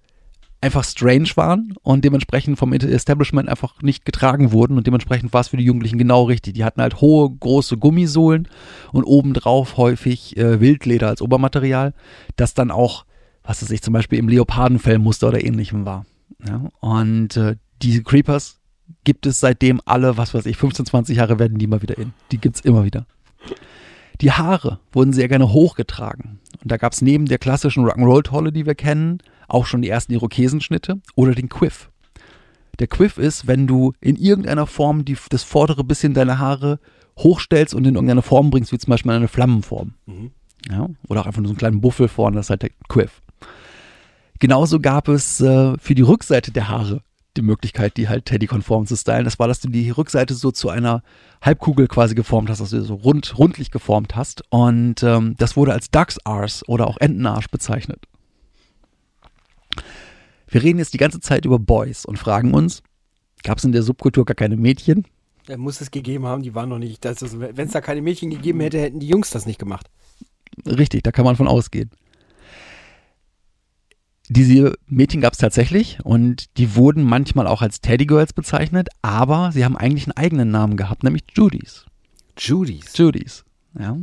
[0.61, 5.49] einfach strange waren und dementsprechend vom Establishment einfach nicht getragen wurden und dementsprechend war es
[5.49, 6.53] für die Jugendlichen genau richtig.
[6.53, 8.47] Die hatten halt hohe, große Gummisohlen
[8.91, 11.93] und obendrauf häufig äh, Wildleder als Obermaterial,
[12.35, 13.05] das dann auch,
[13.43, 16.05] was weiß ich, zum Beispiel im Leopardenfellmuster oder ähnlichem war.
[16.45, 16.69] Ja?
[16.81, 18.59] Und äh, diese Creepers
[19.03, 22.13] gibt es seitdem alle, was weiß ich, 15, 20 Jahre werden die immer wieder in.
[22.31, 23.05] Die gibt's immer wieder.
[24.21, 26.39] Die Haare wurden sehr gerne hochgetragen.
[26.61, 30.13] Und da gab es neben der klassischen Rock'n'Roll-Tolle, die wir kennen, auch schon die ersten
[30.13, 31.89] Irokesenschnitte oder den Quiff.
[32.79, 36.79] Der Quiff ist, wenn du in irgendeiner Form die, das vordere bisschen deiner Haare
[37.17, 39.93] hochstellst und in irgendeine Form bringst, wie zum Beispiel eine Flammenform.
[40.05, 40.31] Mhm.
[40.69, 43.21] Ja, oder auch einfach nur so einen kleinen Buffel vorne, das ist halt der Quiff.
[44.39, 47.01] Genauso gab es äh, für die Rückseite der Haare
[47.37, 49.25] die Möglichkeit, die halt Teddy-konform zu stylen.
[49.25, 51.03] Das war, dass du die Rückseite so zu einer
[51.41, 54.43] Halbkugel quasi geformt hast, du so rund, rundlich geformt hast.
[54.49, 58.05] Und ähm, das wurde als Duck's Arse oder auch Entenarsch bezeichnet.
[60.47, 62.81] Wir reden jetzt die ganze Zeit über Boys und fragen uns,
[63.43, 65.05] gab es in der Subkultur gar keine Mädchen?
[65.45, 67.03] Da muss es gegeben haben, die waren noch nicht.
[67.05, 69.89] Wenn es da keine Mädchen gegeben hätte, hätten die Jungs das nicht gemacht.
[70.65, 71.91] Richtig, da kann man von ausgehen.
[74.31, 79.51] Diese Mädchen gab es tatsächlich und die wurden manchmal auch als Teddy Girls bezeichnet, aber
[79.51, 81.85] sie haben eigentlich einen eigenen Namen gehabt, nämlich Judys.
[82.37, 82.95] Judys.
[82.95, 83.43] Judys,
[83.77, 83.97] ja.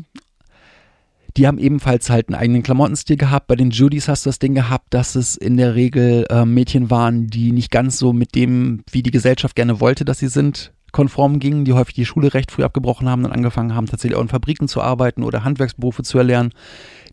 [1.37, 3.47] Die haben ebenfalls halt einen eigenen Klamottenstil gehabt.
[3.47, 6.91] Bei den Judys hast du das Ding gehabt, dass es in der Regel äh, Mädchen
[6.91, 10.73] waren, die nicht ganz so mit dem, wie die Gesellschaft gerne wollte, dass sie sind,
[10.93, 14.23] konform gingen, die häufig die Schule recht früh abgebrochen haben, dann angefangen haben, tatsächlich auch
[14.23, 16.53] in Fabriken zu arbeiten oder Handwerksberufe zu erlernen,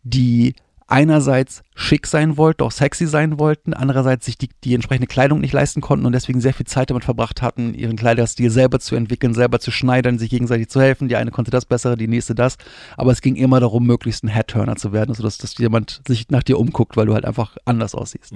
[0.03, 0.55] die
[0.87, 5.53] einerseits schick sein wollten, auch sexy sein wollten, andererseits sich die, die entsprechende Kleidung nicht
[5.53, 9.33] leisten konnten und deswegen sehr viel Zeit damit verbracht hatten, ihren Kleiderstil selber zu entwickeln,
[9.33, 11.07] selber zu schneidern, sich gegenseitig zu helfen.
[11.07, 12.57] Die eine konnte das bessere, die nächste das.
[12.97, 16.43] Aber es ging immer darum, möglichst ein Headturner zu werden, sodass dass jemand sich nach
[16.43, 18.33] dir umguckt, weil du halt einfach anders aussiehst.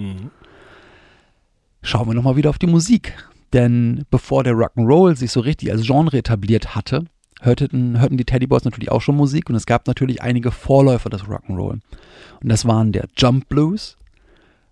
[1.82, 3.14] Schauen wir nochmal wieder auf die Musik.
[3.54, 7.06] Denn bevor der Rock'n'Roll sich so richtig als Genre etabliert hatte,
[7.42, 11.10] hörten, hörten die Teddy Boys natürlich auch schon Musik und es gab natürlich einige Vorläufer
[11.10, 11.80] des Rock'n'Roll.
[12.42, 13.98] Und das waren der Jump Blues,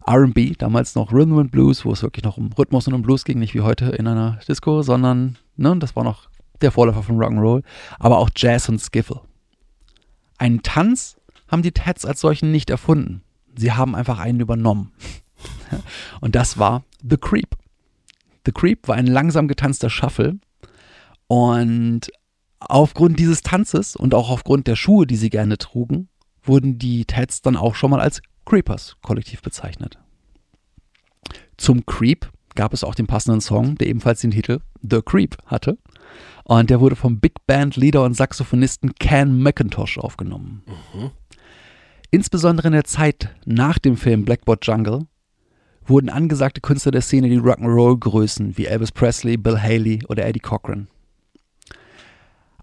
[0.05, 3.25] R&B, damals noch Rhythm and Blues, wo es wirklich noch um Rhythmus und um Blues
[3.25, 6.29] ging, nicht wie heute in einer Disco, sondern ne, das war noch
[6.61, 7.63] der Vorläufer von Rock'n'Roll,
[7.99, 9.21] aber auch Jazz und Skiffle.
[10.37, 13.21] Einen Tanz haben die Tats als solchen nicht erfunden.
[13.57, 14.91] Sie haben einfach einen übernommen.
[16.21, 17.55] Und das war The Creep.
[18.45, 20.37] The Creep war ein langsam getanzter Shuffle
[21.27, 22.11] und
[22.59, 26.09] aufgrund dieses Tanzes und auch aufgrund der Schuhe, die sie gerne trugen,
[26.43, 29.97] wurden die Tats dann auch schon mal als Creepers kollektiv bezeichnet.
[31.57, 35.77] Zum Creep gab es auch den passenden Song, der ebenfalls den Titel The Creep hatte.
[36.43, 40.63] Und der wurde vom Big Band Leader und Saxophonisten Ken McIntosh aufgenommen.
[42.11, 45.07] Insbesondere in der Zeit nach dem Film Blackboard Jungle
[45.85, 50.87] wurden angesagte Künstler der Szene die Rock'n'Roll-Größen wie Elvis Presley, Bill Haley oder Eddie Cochran.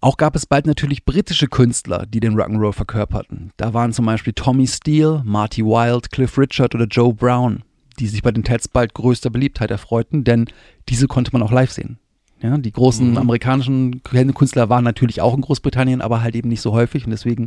[0.03, 3.53] Auch gab es bald natürlich britische Künstler, die den Rock'n'Roll verkörperten.
[3.57, 7.63] Da waren zum Beispiel Tommy Steele, Marty Wilde, Cliff Richard oder Joe Brown,
[8.01, 10.47] die sich bei den Tats bald größter Beliebtheit erfreuten, denn
[10.89, 12.01] diese konnte man auch live sehen.
[12.43, 16.73] Ja, die großen amerikanischen Künstler waren natürlich auch in Großbritannien, aber halt eben nicht so
[16.73, 17.47] häufig und deswegen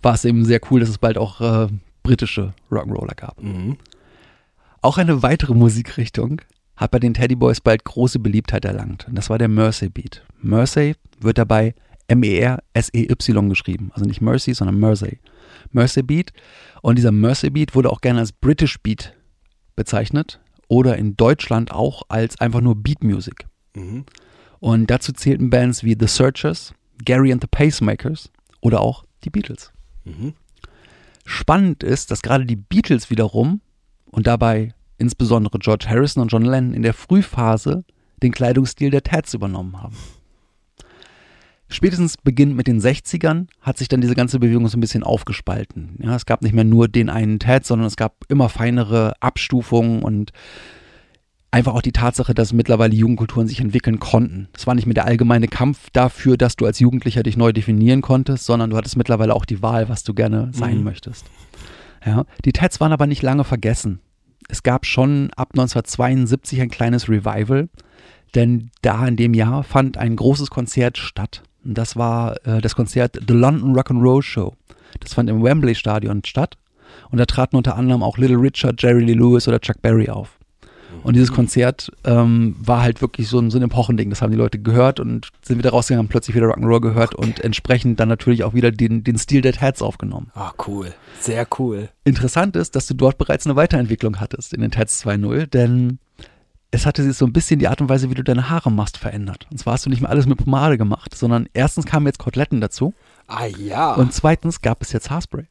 [0.00, 1.68] war es eben sehr cool, dass es bald auch äh,
[2.02, 3.36] britische Rock'n'Roller gab.
[4.80, 6.40] Auch eine weitere Musikrichtung
[6.76, 9.06] hat bei den Teddy Boys bald große Beliebtheit erlangt.
[9.08, 10.24] Und das war der Mersey Beat.
[10.40, 11.74] Mersey wird dabei
[12.08, 13.90] M-E-R-S-E-Y geschrieben.
[13.94, 15.18] Also nicht Mercy, sondern Mersey.
[15.72, 16.32] Mersey Beat.
[16.82, 19.14] Und dieser Mersey Beat wurde auch gerne als British Beat
[19.74, 23.46] bezeichnet oder in Deutschland auch als einfach nur Beat Music.
[24.60, 26.74] Und dazu zählten Bands wie The Searchers,
[27.04, 29.72] Gary and the Pacemakers oder auch die Beatles.
[31.24, 33.60] Spannend ist, dass gerade die Beatles wiederum
[34.06, 37.84] und dabei insbesondere George Harrison und John Lennon in der Frühphase
[38.22, 39.96] den Kleidungsstil der Tats übernommen haben.
[41.68, 45.98] Spätestens beginnend mit den 60ern hat sich dann diese ganze Bewegung so ein bisschen aufgespalten.
[46.00, 50.02] Ja, es gab nicht mehr nur den einen Tat, sondern es gab immer feinere Abstufungen
[50.02, 50.30] und
[51.50, 54.48] einfach auch die Tatsache, dass mittlerweile Jugendkulturen sich entwickeln konnten.
[54.56, 58.00] Es war nicht mehr der allgemeine Kampf dafür, dass du als Jugendlicher dich neu definieren
[58.00, 61.26] konntest, sondern du hattest mittlerweile auch die Wahl, was du gerne sein möchtest.
[62.04, 63.98] Ja, die Tats waren aber nicht lange vergessen.
[64.48, 67.68] Es gab schon ab 1972 ein kleines Revival,
[68.34, 71.42] denn da in dem Jahr fand ein großes Konzert statt.
[71.64, 74.54] Das war äh, das Konzert The London Rock'n'Roll Show.
[75.00, 76.56] Das fand im Wembley Stadion statt.
[77.10, 80.38] Und da traten unter anderem auch Little Richard, Jerry Lee Lewis oder Chuck Berry auf.
[81.06, 84.10] Und dieses Konzert ähm, war halt wirklich so ein, so ein Epochending.
[84.10, 87.38] Das haben die Leute gehört und sind wieder rausgegangen, haben plötzlich wieder Rock'n'Roll gehört und
[87.44, 90.32] entsprechend dann natürlich auch wieder den, den Stil der Tats aufgenommen.
[90.34, 90.92] Ah, cool.
[91.20, 91.90] Sehr cool.
[92.02, 96.00] Interessant ist, dass du dort bereits eine Weiterentwicklung hattest in den Tats 2.0, denn
[96.72, 98.96] es hatte sich so ein bisschen die Art und Weise, wie du deine Haare machst,
[98.98, 99.46] verändert.
[99.52, 102.60] Und zwar hast du nicht mehr alles mit Pomade gemacht, sondern erstens kamen jetzt Koteletten
[102.60, 102.94] dazu
[103.28, 103.94] Ah ja.
[103.94, 105.44] und zweitens gab es jetzt Haarspray.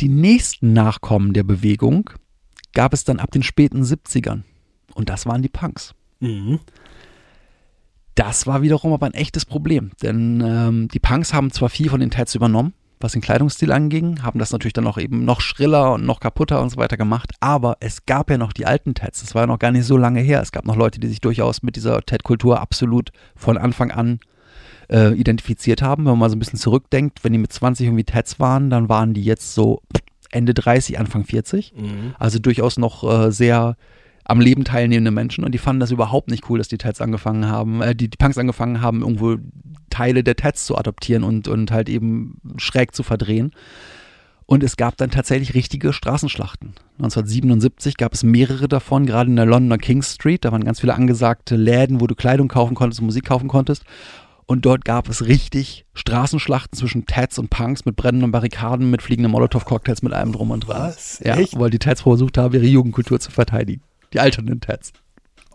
[0.00, 2.08] Die nächsten Nachkommen der Bewegung
[2.72, 4.42] gab es dann ab den späten 70ern.
[4.94, 5.94] Und das waren die Punks.
[6.20, 6.60] mhm.
[8.14, 11.98] Das war wiederum aber ein echtes Problem, denn ähm, die Punks haben zwar viel von
[11.98, 15.94] den Tats übernommen, was den Kleidungsstil anging, haben das natürlich dann auch eben noch schriller
[15.94, 19.22] und noch kaputter und so weiter gemacht, aber es gab ja noch die alten Tats,
[19.22, 20.42] das war ja noch gar nicht so lange her.
[20.42, 24.20] Es gab noch Leute, die sich durchaus mit dieser Tat-Kultur absolut von Anfang an
[24.90, 26.04] äh, identifiziert haben.
[26.04, 28.90] Wenn man mal so ein bisschen zurückdenkt, wenn die mit 20 irgendwie Tats waren, dann
[28.90, 29.80] waren die jetzt so
[30.32, 31.74] Ende 30, Anfang 40.
[31.76, 32.14] Mhm.
[32.18, 33.76] Also durchaus noch äh, sehr
[34.24, 37.46] am Leben teilnehmende Menschen und die fanden das überhaupt nicht cool, dass die Tats angefangen
[37.46, 39.36] haben, äh, die, die Punks angefangen haben, irgendwo
[39.90, 43.52] Teile der Tats zu adoptieren und, und halt eben schräg zu verdrehen.
[44.46, 46.74] Und es gab dann tatsächlich richtige Straßenschlachten.
[46.98, 50.44] 1977 gab es mehrere davon, gerade in der Londoner King Street.
[50.44, 53.84] Da waren ganz viele angesagte Läden, wo du Kleidung kaufen konntest und Musik kaufen konntest.
[54.52, 59.32] Und dort gab es richtig Straßenschlachten zwischen Tats und Punks mit brennenden Barrikaden, mit fliegenden
[59.32, 60.90] Molotow-Cocktails, mit allem drum und dran.
[60.90, 61.20] Was?
[61.24, 61.58] Ja, Echt?
[61.58, 63.82] weil die Tats versucht haben, ihre Jugendkultur zu verteidigen.
[64.12, 64.92] Die alternden Tats.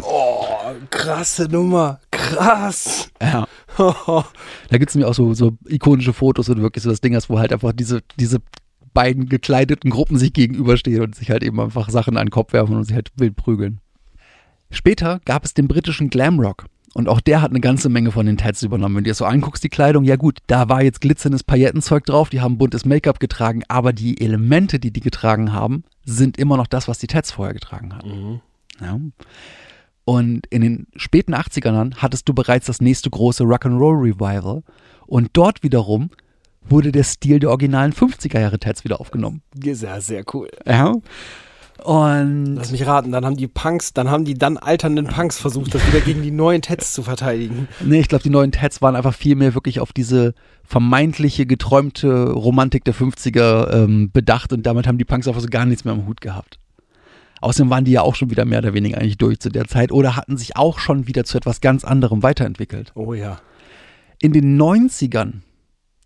[0.02, 0.48] Oh,
[0.90, 2.00] Krasse Nummer.
[2.10, 3.12] Krass.
[3.22, 3.48] Ja.
[4.70, 7.30] Da gibt es nämlich auch so, so ikonische Fotos und wirklich so das Ding hast,
[7.30, 8.40] wo halt einfach diese, diese
[8.96, 12.76] beiden gekleideten Gruppen sich gegenüberstehen und sich halt eben einfach Sachen an den Kopf werfen
[12.76, 13.80] und sich halt wild prügeln.
[14.72, 16.66] Später gab es den britischen Glamrock.
[16.98, 18.96] Und auch der hat eine ganze Menge von den Tats übernommen.
[18.96, 22.30] Wenn du dir so anguckst, die Kleidung, ja gut, da war jetzt glitzerndes Paillettenzeug drauf,
[22.30, 26.66] die haben buntes Make-up getragen, aber die Elemente, die die getragen haben, sind immer noch
[26.66, 28.42] das, was die Tats vorher getragen haben.
[28.82, 29.00] Ja.
[30.06, 34.64] Und in den späten 80ern hattest du bereits das nächste große Rock'n'Roll Revival.
[35.06, 36.10] Und dort wiederum
[36.64, 39.44] wurde der Stil der originalen 50er Jahre Tats wieder aufgenommen.
[39.64, 40.50] Sehr, sehr cool.
[40.66, 40.96] Ja.
[41.84, 45.74] Und Lass mich raten, dann haben die Punks, dann haben die dann alternden Punks versucht,
[45.74, 47.68] das wieder gegen die neuen Tats zu verteidigen.
[47.82, 52.32] Nee, ich glaube, die neuen Tats waren einfach viel mehr wirklich auf diese vermeintliche, geträumte
[52.32, 55.94] Romantik der 50er ähm, bedacht und damit haben die Punks einfach so gar nichts mehr
[55.94, 56.60] am Hut gehabt.
[57.42, 59.92] Außerdem waren die ja auch schon wieder mehr oder weniger eigentlich durch zu der Zeit
[59.92, 62.92] oder hatten sich auch schon wieder zu etwas ganz anderem weiterentwickelt.
[62.96, 63.40] Oh ja.
[64.20, 65.42] In den 90ern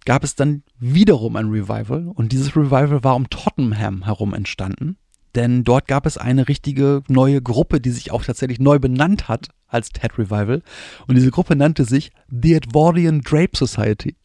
[0.05, 4.97] gab es dann wiederum ein Revival und dieses Revival war um Tottenham herum entstanden.
[5.35, 9.49] Denn dort gab es eine richtige neue Gruppe, die sich auch tatsächlich neu benannt hat
[9.67, 10.61] als Ted Revival.
[11.07, 14.15] Und diese Gruppe nannte sich The Edwardian Drape Society.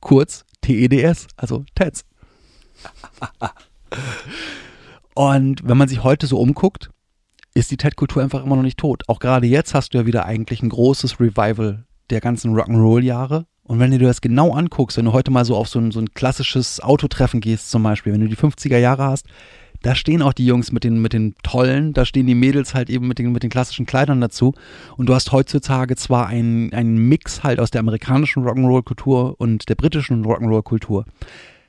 [0.00, 2.04] Kurz TEDS, also Teds.
[5.14, 6.90] Und wenn man sich heute so umguckt,
[7.54, 9.02] ist die Ted-Kultur einfach immer noch nicht tot.
[9.08, 13.46] Auch gerade jetzt hast du ja wieder eigentlich ein großes Revival der ganzen Rock'n'Roll-Jahre.
[13.64, 15.90] Und wenn du dir das genau anguckst, wenn du heute mal so auf so ein,
[15.90, 19.26] so ein klassisches Autotreffen gehst zum Beispiel, wenn du die 50er Jahre hast,
[19.82, 22.90] da stehen auch die Jungs mit den, mit den tollen, da stehen die Mädels halt
[22.90, 24.54] eben mit den, mit den klassischen Kleidern dazu.
[24.96, 29.74] Und du hast heutzutage zwar einen, einen Mix halt aus der amerikanischen Rock'n'Roll-Kultur und der
[29.76, 31.04] britischen Rock'n'Roll-Kultur.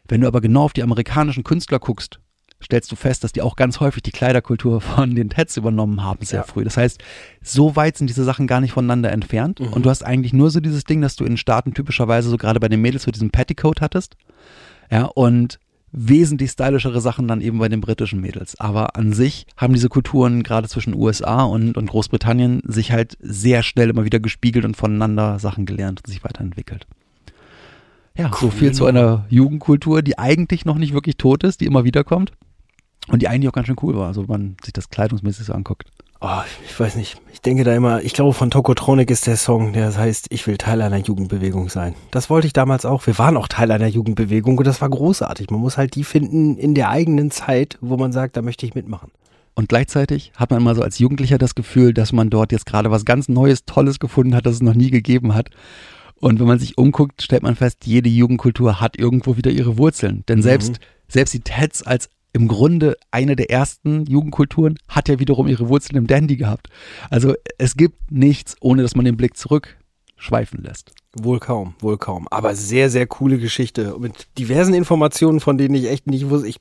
[0.08, 2.20] Wenn du aber genau auf die amerikanischen Künstler guckst,
[2.64, 6.26] stellst du fest, dass die auch ganz häufig die Kleiderkultur von den Teds übernommen haben
[6.26, 6.44] sehr Ja.
[6.44, 6.64] früh.
[6.66, 7.02] Das heißt,
[7.42, 9.62] so weit sind diese Sachen gar nicht voneinander entfernt.
[9.62, 12.60] Und du hast eigentlich nur so dieses Ding, dass du in Staaten typischerweise so gerade
[12.60, 14.18] bei den Mädels so diesen Petticoat hattest.
[14.92, 15.60] Ja, und
[15.92, 18.60] wesentlich stylischere Sachen dann eben bei den britischen Mädels.
[18.60, 23.64] Aber an sich haben diese Kulturen gerade zwischen USA und, und Großbritannien sich halt sehr
[23.64, 26.88] schnell immer wieder gespiegelt und voneinander Sachen gelernt und sich weiterentwickelt.
[28.18, 31.66] Ja, so Coole viel zu einer Jugendkultur, die eigentlich noch nicht wirklich tot ist, die
[31.66, 32.32] immer wieder kommt.
[33.08, 35.54] Und die eigentlich auch ganz schön cool war, also wenn man sich das kleidungsmäßig so
[35.54, 35.90] anguckt.
[36.24, 37.20] Oh, ich weiß nicht.
[37.34, 40.58] Ich denke da immer, ich glaube von Tokotronic ist der Song, der heißt, ich will
[40.58, 41.96] Teil einer Jugendbewegung sein.
[42.12, 43.08] Das wollte ich damals auch.
[43.08, 45.50] Wir waren auch Teil einer Jugendbewegung und das war großartig.
[45.50, 48.76] Man muss halt die finden in der eigenen Zeit, wo man sagt, da möchte ich
[48.76, 49.10] mitmachen.
[49.56, 52.92] Und gleichzeitig hat man immer so als Jugendlicher das Gefühl, dass man dort jetzt gerade
[52.92, 55.50] was ganz Neues, Tolles gefunden hat, das es noch nie gegeben hat.
[56.20, 60.24] Und wenn man sich umguckt, stellt man fest, jede Jugendkultur hat irgendwo wieder ihre Wurzeln.
[60.30, 65.48] Denn selbst, selbst die Teds als im Grunde eine der ersten Jugendkulturen hat ja wiederum
[65.48, 66.68] ihre Wurzeln im Dandy gehabt.
[67.10, 70.92] Also es gibt nichts, ohne dass man den Blick zurückschweifen lässt.
[71.14, 72.28] Wohl kaum, wohl kaum.
[72.30, 73.96] Aber sehr, sehr coole Geschichte.
[74.00, 76.48] Mit diversen Informationen, von denen ich echt nicht wusste.
[76.48, 76.58] Ich,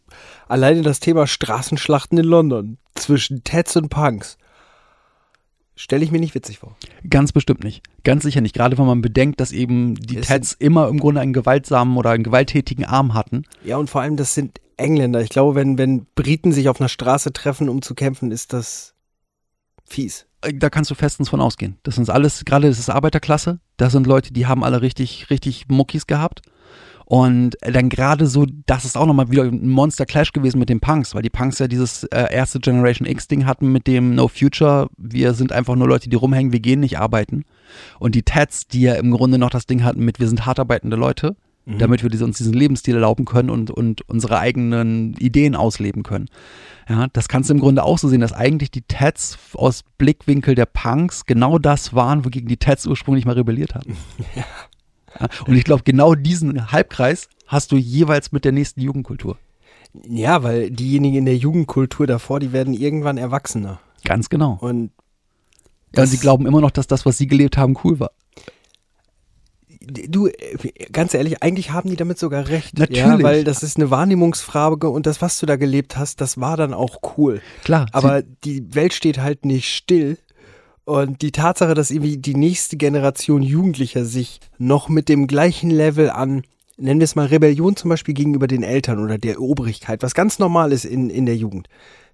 [0.48, 4.38] alleine das Thema Straßenschlachten in London zwischen Teds und Punks.
[5.80, 6.76] Stelle ich mir nicht witzig vor.
[7.08, 7.82] Ganz bestimmt nicht.
[8.04, 8.54] Ganz sicher nicht.
[8.54, 12.10] Gerade wenn man bedenkt, dass eben die Es Teds immer im Grunde einen gewaltsamen oder
[12.10, 13.44] einen gewalttätigen Arm hatten.
[13.64, 15.22] Ja, und vor allem, das sind Engländer.
[15.22, 18.92] Ich glaube, wenn, wenn Briten sich auf einer Straße treffen, um zu kämpfen, ist das
[19.86, 20.26] fies.
[20.42, 21.78] Äh, da kannst du festens von ausgehen.
[21.82, 25.68] Das sind alles, gerade das ist Arbeiterklasse, das sind Leute, die haben alle richtig, richtig
[25.68, 26.42] Muckis gehabt.
[27.10, 30.78] Und dann gerade so, das ist auch nochmal wieder ein Monster Clash gewesen mit den
[30.78, 34.86] Punks, weil die Punks ja dieses äh, erste Generation X-Ding hatten mit dem No Future,
[34.96, 37.44] wir sind einfach nur Leute, die rumhängen, wir gehen nicht arbeiten.
[37.98, 40.60] Und die Tats, die ja im Grunde noch das Ding hatten mit, wir sind hart
[40.60, 41.34] arbeitende Leute,
[41.66, 46.28] damit wir diese, uns diesen Lebensstil erlauben können und, und unsere eigenen Ideen ausleben können.
[46.88, 50.54] Ja, das kannst du im Grunde auch so sehen, dass eigentlich die Tats aus Blickwinkel
[50.54, 53.96] der Punks genau das waren, wogegen die Tats ursprünglich mal rebelliert hatten.
[54.36, 54.44] Ja.
[55.46, 59.38] Und ich glaube, genau diesen Halbkreis hast du jeweils mit der nächsten Jugendkultur.
[60.08, 63.80] Ja, weil diejenigen in der Jugendkultur davor, die werden irgendwann erwachsener.
[64.04, 64.56] Ganz genau.
[64.60, 64.92] Und
[65.94, 68.12] Ja, und sie glauben immer noch, dass das, was sie gelebt haben, cool war.
[69.80, 70.28] du,
[70.92, 72.78] ganz ehrlich, eigentlich haben die damit sogar recht.
[72.78, 73.24] Ja, Natürlich.
[73.24, 76.74] weil das ist eine Wahrnehmungsfrage und das, was du da gelebt hast, das war dann
[76.74, 77.40] auch cool.
[77.64, 77.86] Klar.
[77.92, 80.18] Aber die Welt steht halt nicht still.
[80.90, 86.10] Und die Tatsache, dass irgendwie die nächste Generation Jugendlicher sich noch mit dem gleichen Level
[86.10, 86.42] an,
[86.78, 90.40] nennen wir es mal Rebellion zum Beispiel gegenüber den Eltern oder der Obrigkeit, was ganz
[90.40, 91.68] normal ist in, in der Jugend.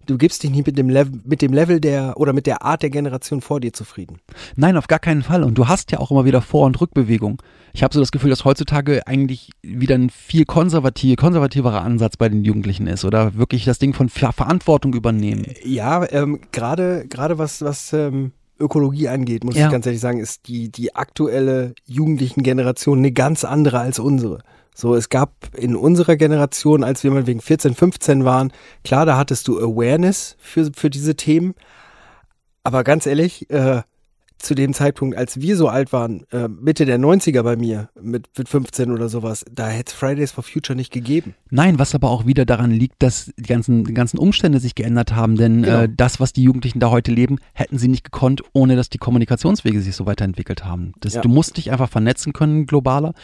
[0.05, 2.83] Du gibst dich nicht mit dem, Level, mit dem Level der oder mit der Art
[2.83, 4.19] der Generation vor dir zufrieden.
[4.57, 5.43] Nein, auf gar keinen Fall.
[5.43, 7.41] Und du hast ja auch immer wieder Vor- und Rückbewegung.
[7.73, 12.29] Ich habe so das Gefühl, dass heutzutage eigentlich wieder ein viel konservativ, konservativerer Ansatz bei
[12.29, 15.47] den Jugendlichen ist oder wirklich das Ding von Ver Verantwortung übernehmen.
[15.65, 19.67] Ja, ähm, gerade gerade was was ähm, Ökologie angeht, muss Ja.
[19.67, 24.39] ich ganz ehrlich sagen, ist die, die aktuelle jugendlichen Generation eine ganz andere als unsere.
[24.75, 28.53] So, es gab in unserer Generation, als wir mal wegen 14, 15 waren,
[28.85, 31.55] klar, da hattest du Awareness für, für diese Themen.
[32.63, 33.83] Aber ganz ehrlich, äh,
[34.39, 38.29] zu dem Zeitpunkt, als wir so alt waren, äh, Mitte der 90er bei mir, mit,
[38.37, 41.35] mit 15 oder sowas, da hätte es Fridays for Future nicht gegeben.
[41.51, 45.15] Nein, was aber auch wieder daran liegt, dass die ganzen, die ganzen Umstände sich geändert
[45.15, 45.37] haben.
[45.37, 45.81] Denn Genau.
[45.83, 48.99] äh, das, was die Jugendlichen da heute leben, hätten sie nicht gekonnt, ohne dass die
[48.99, 50.93] Kommunikationswege sich so weiterentwickelt haben.
[51.01, 51.21] Das, Ja.
[51.23, 53.15] Du musst dich einfach vernetzen können, globaler.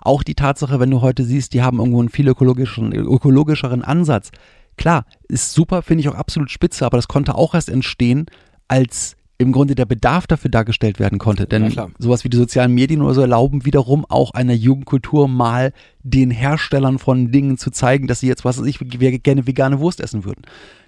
[0.00, 4.30] Auch die Tatsache, wenn du heute siehst, die haben irgendwo einen viel ökologischen, ökologischeren Ansatz.
[4.78, 8.26] Klar, ist super, finde ich auch absolut spitze, aber das konnte auch erst entstehen,
[8.68, 11.46] als im Grunde der Bedarf dafür dargestellt werden konnte.
[11.46, 11.90] Denn klar.
[11.98, 15.72] sowas wie die sozialen Medien oder so erlauben wiederum auch einer Jugendkultur mal
[16.02, 20.00] den Herstellern von Dingen zu zeigen, dass sie jetzt, was weiß ich, gerne vegane Wurst
[20.00, 20.42] essen würden.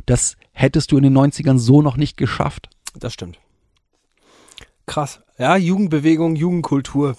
[0.07, 2.71] Das hättest du in den 90ern so noch nicht geschafft.
[2.99, 3.39] Das stimmt.
[4.87, 5.21] Krass.
[5.39, 7.17] Ja, Jugendbewegung, Jugendkultur.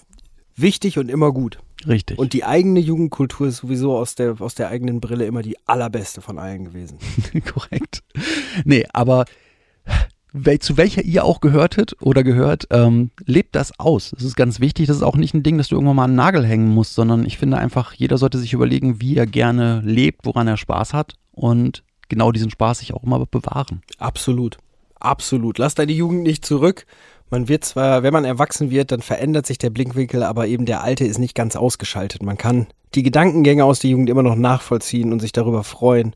[0.55, 1.59] Wichtig und immer gut.
[1.87, 2.17] Richtig.
[2.17, 6.21] Und die eigene Jugendkultur ist sowieso aus der, aus der eigenen Brille immer die allerbeste
[6.21, 6.97] von allen gewesen.
[7.45, 8.03] Korrekt.
[8.63, 9.25] Nee, aber
[10.35, 14.11] wel, zu welcher ihr auch gehörtet oder gehört, ähm, lebt das aus.
[14.11, 14.87] Das ist ganz wichtig.
[14.87, 17.25] Das ist auch nicht ein Ding, dass du irgendwann mal den Nagel hängen musst, sondern
[17.25, 21.15] ich finde einfach, jeder sollte sich überlegen, wie er gerne lebt, woran er Spaß hat
[21.31, 23.81] und genau diesen Spaß sich auch immer bewahren.
[23.97, 24.57] Absolut.
[24.99, 25.57] Absolut.
[25.57, 26.85] Lass deine Jugend nicht zurück.
[27.29, 30.83] Man wird zwar, wenn man erwachsen wird, dann verändert sich der Blinkwinkel, aber eben der
[30.83, 32.23] alte ist nicht ganz ausgeschaltet.
[32.23, 36.15] Man kann die Gedankengänge aus der Jugend immer noch nachvollziehen und sich darüber freuen,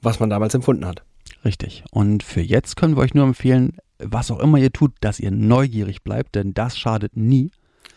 [0.00, 1.02] was man damals empfunden hat.
[1.44, 1.84] Richtig.
[1.90, 5.30] Und für jetzt können wir euch nur empfehlen, was auch immer ihr tut, dass ihr
[5.30, 7.50] neugierig bleibt, denn das schadet nie.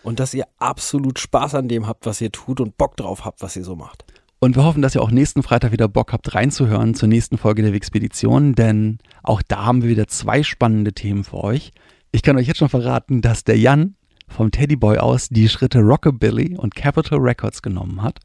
[0.03, 3.41] Und dass ihr absolut Spaß an dem habt, was ihr tut und Bock drauf habt,
[3.41, 4.05] was ihr so macht.
[4.39, 7.61] Und wir hoffen, dass ihr auch nächsten Freitag wieder Bock habt, reinzuhören zur nächsten Folge
[7.61, 11.71] der Wixpedition, denn auch da haben wir wieder zwei spannende Themen für euch.
[12.11, 13.95] Ich kann euch jetzt schon verraten, dass der Jan
[14.27, 18.19] vom Teddyboy aus die Schritte Rockabilly und Capitol Records genommen hat.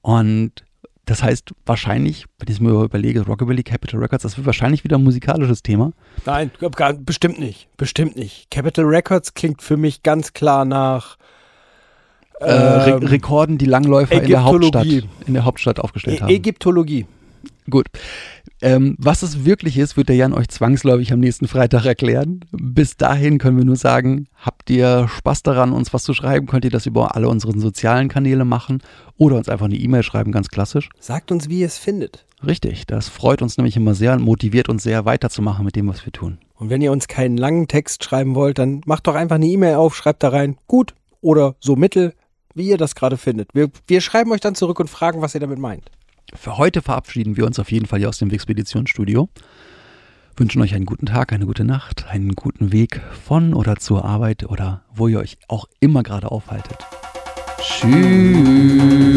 [0.00, 0.64] Und
[1.08, 4.96] das heißt wahrscheinlich, wenn ich es mir überlege, Rockabilly, Capitol Records, das wird wahrscheinlich wieder
[4.98, 5.92] ein musikalisches Thema.
[6.26, 7.68] Nein, gar- bestimmt nicht.
[7.76, 8.50] Bestimmt nicht.
[8.50, 11.16] Capital Records klingt für mich ganz klar nach
[12.40, 14.44] Äh, ähm, Rekorden, die Langläufer in der.
[14.44, 16.30] Hauptstadt, in der Hauptstadt aufgestellt Ä- haben.
[16.30, 17.06] Ägyptologie.
[17.70, 17.86] Gut.
[18.60, 22.40] Ähm, was es wirklich ist, wird der Jan euch zwangsläufig am nächsten Freitag erklären.
[22.50, 26.64] Bis dahin können wir nur sagen, habt ihr Spaß daran, uns was zu schreiben, könnt
[26.64, 28.82] ihr das über alle unseren sozialen Kanäle machen
[29.16, 30.88] oder uns einfach eine E-Mail schreiben, ganz klassisch.
[30.98, 32.26] Sagt uns, wie ihr es findet.
[32.44, 36.04] Richtig, das freut uns nämlich immer sehr und motiviert uns sehr, weiterzumachen mit dem, was
[36.04, 36.38] wir tun.
[36.54, 39.76] Und wenn ihr uns keinen langen Text schreiben wollt, dann macht doch einfach eine E-Mail
[39.76, 42.14] auf, schreibt da rein, gut oder so mittel,
[42.54, 43.54] wie ihr das gerade findet.
[43.54, 45.90] Wir, wir schreiben euch dann zurück und fragen, was ihr damit meint.
[46.34, 49.28] Für heute verabschieden wir uns auf jeden Fall hier aus dem Wixpeditionsstudio.
[50.36, 54.44] Wünschen euch einen guten Tag, eine gute Nacht, einen guten Weg von oder zur Arbeit
[54.44, 56.78] oder wo ihr euch auch immer gerade aufhaltet.
[57.60, 59.08] Tschüss.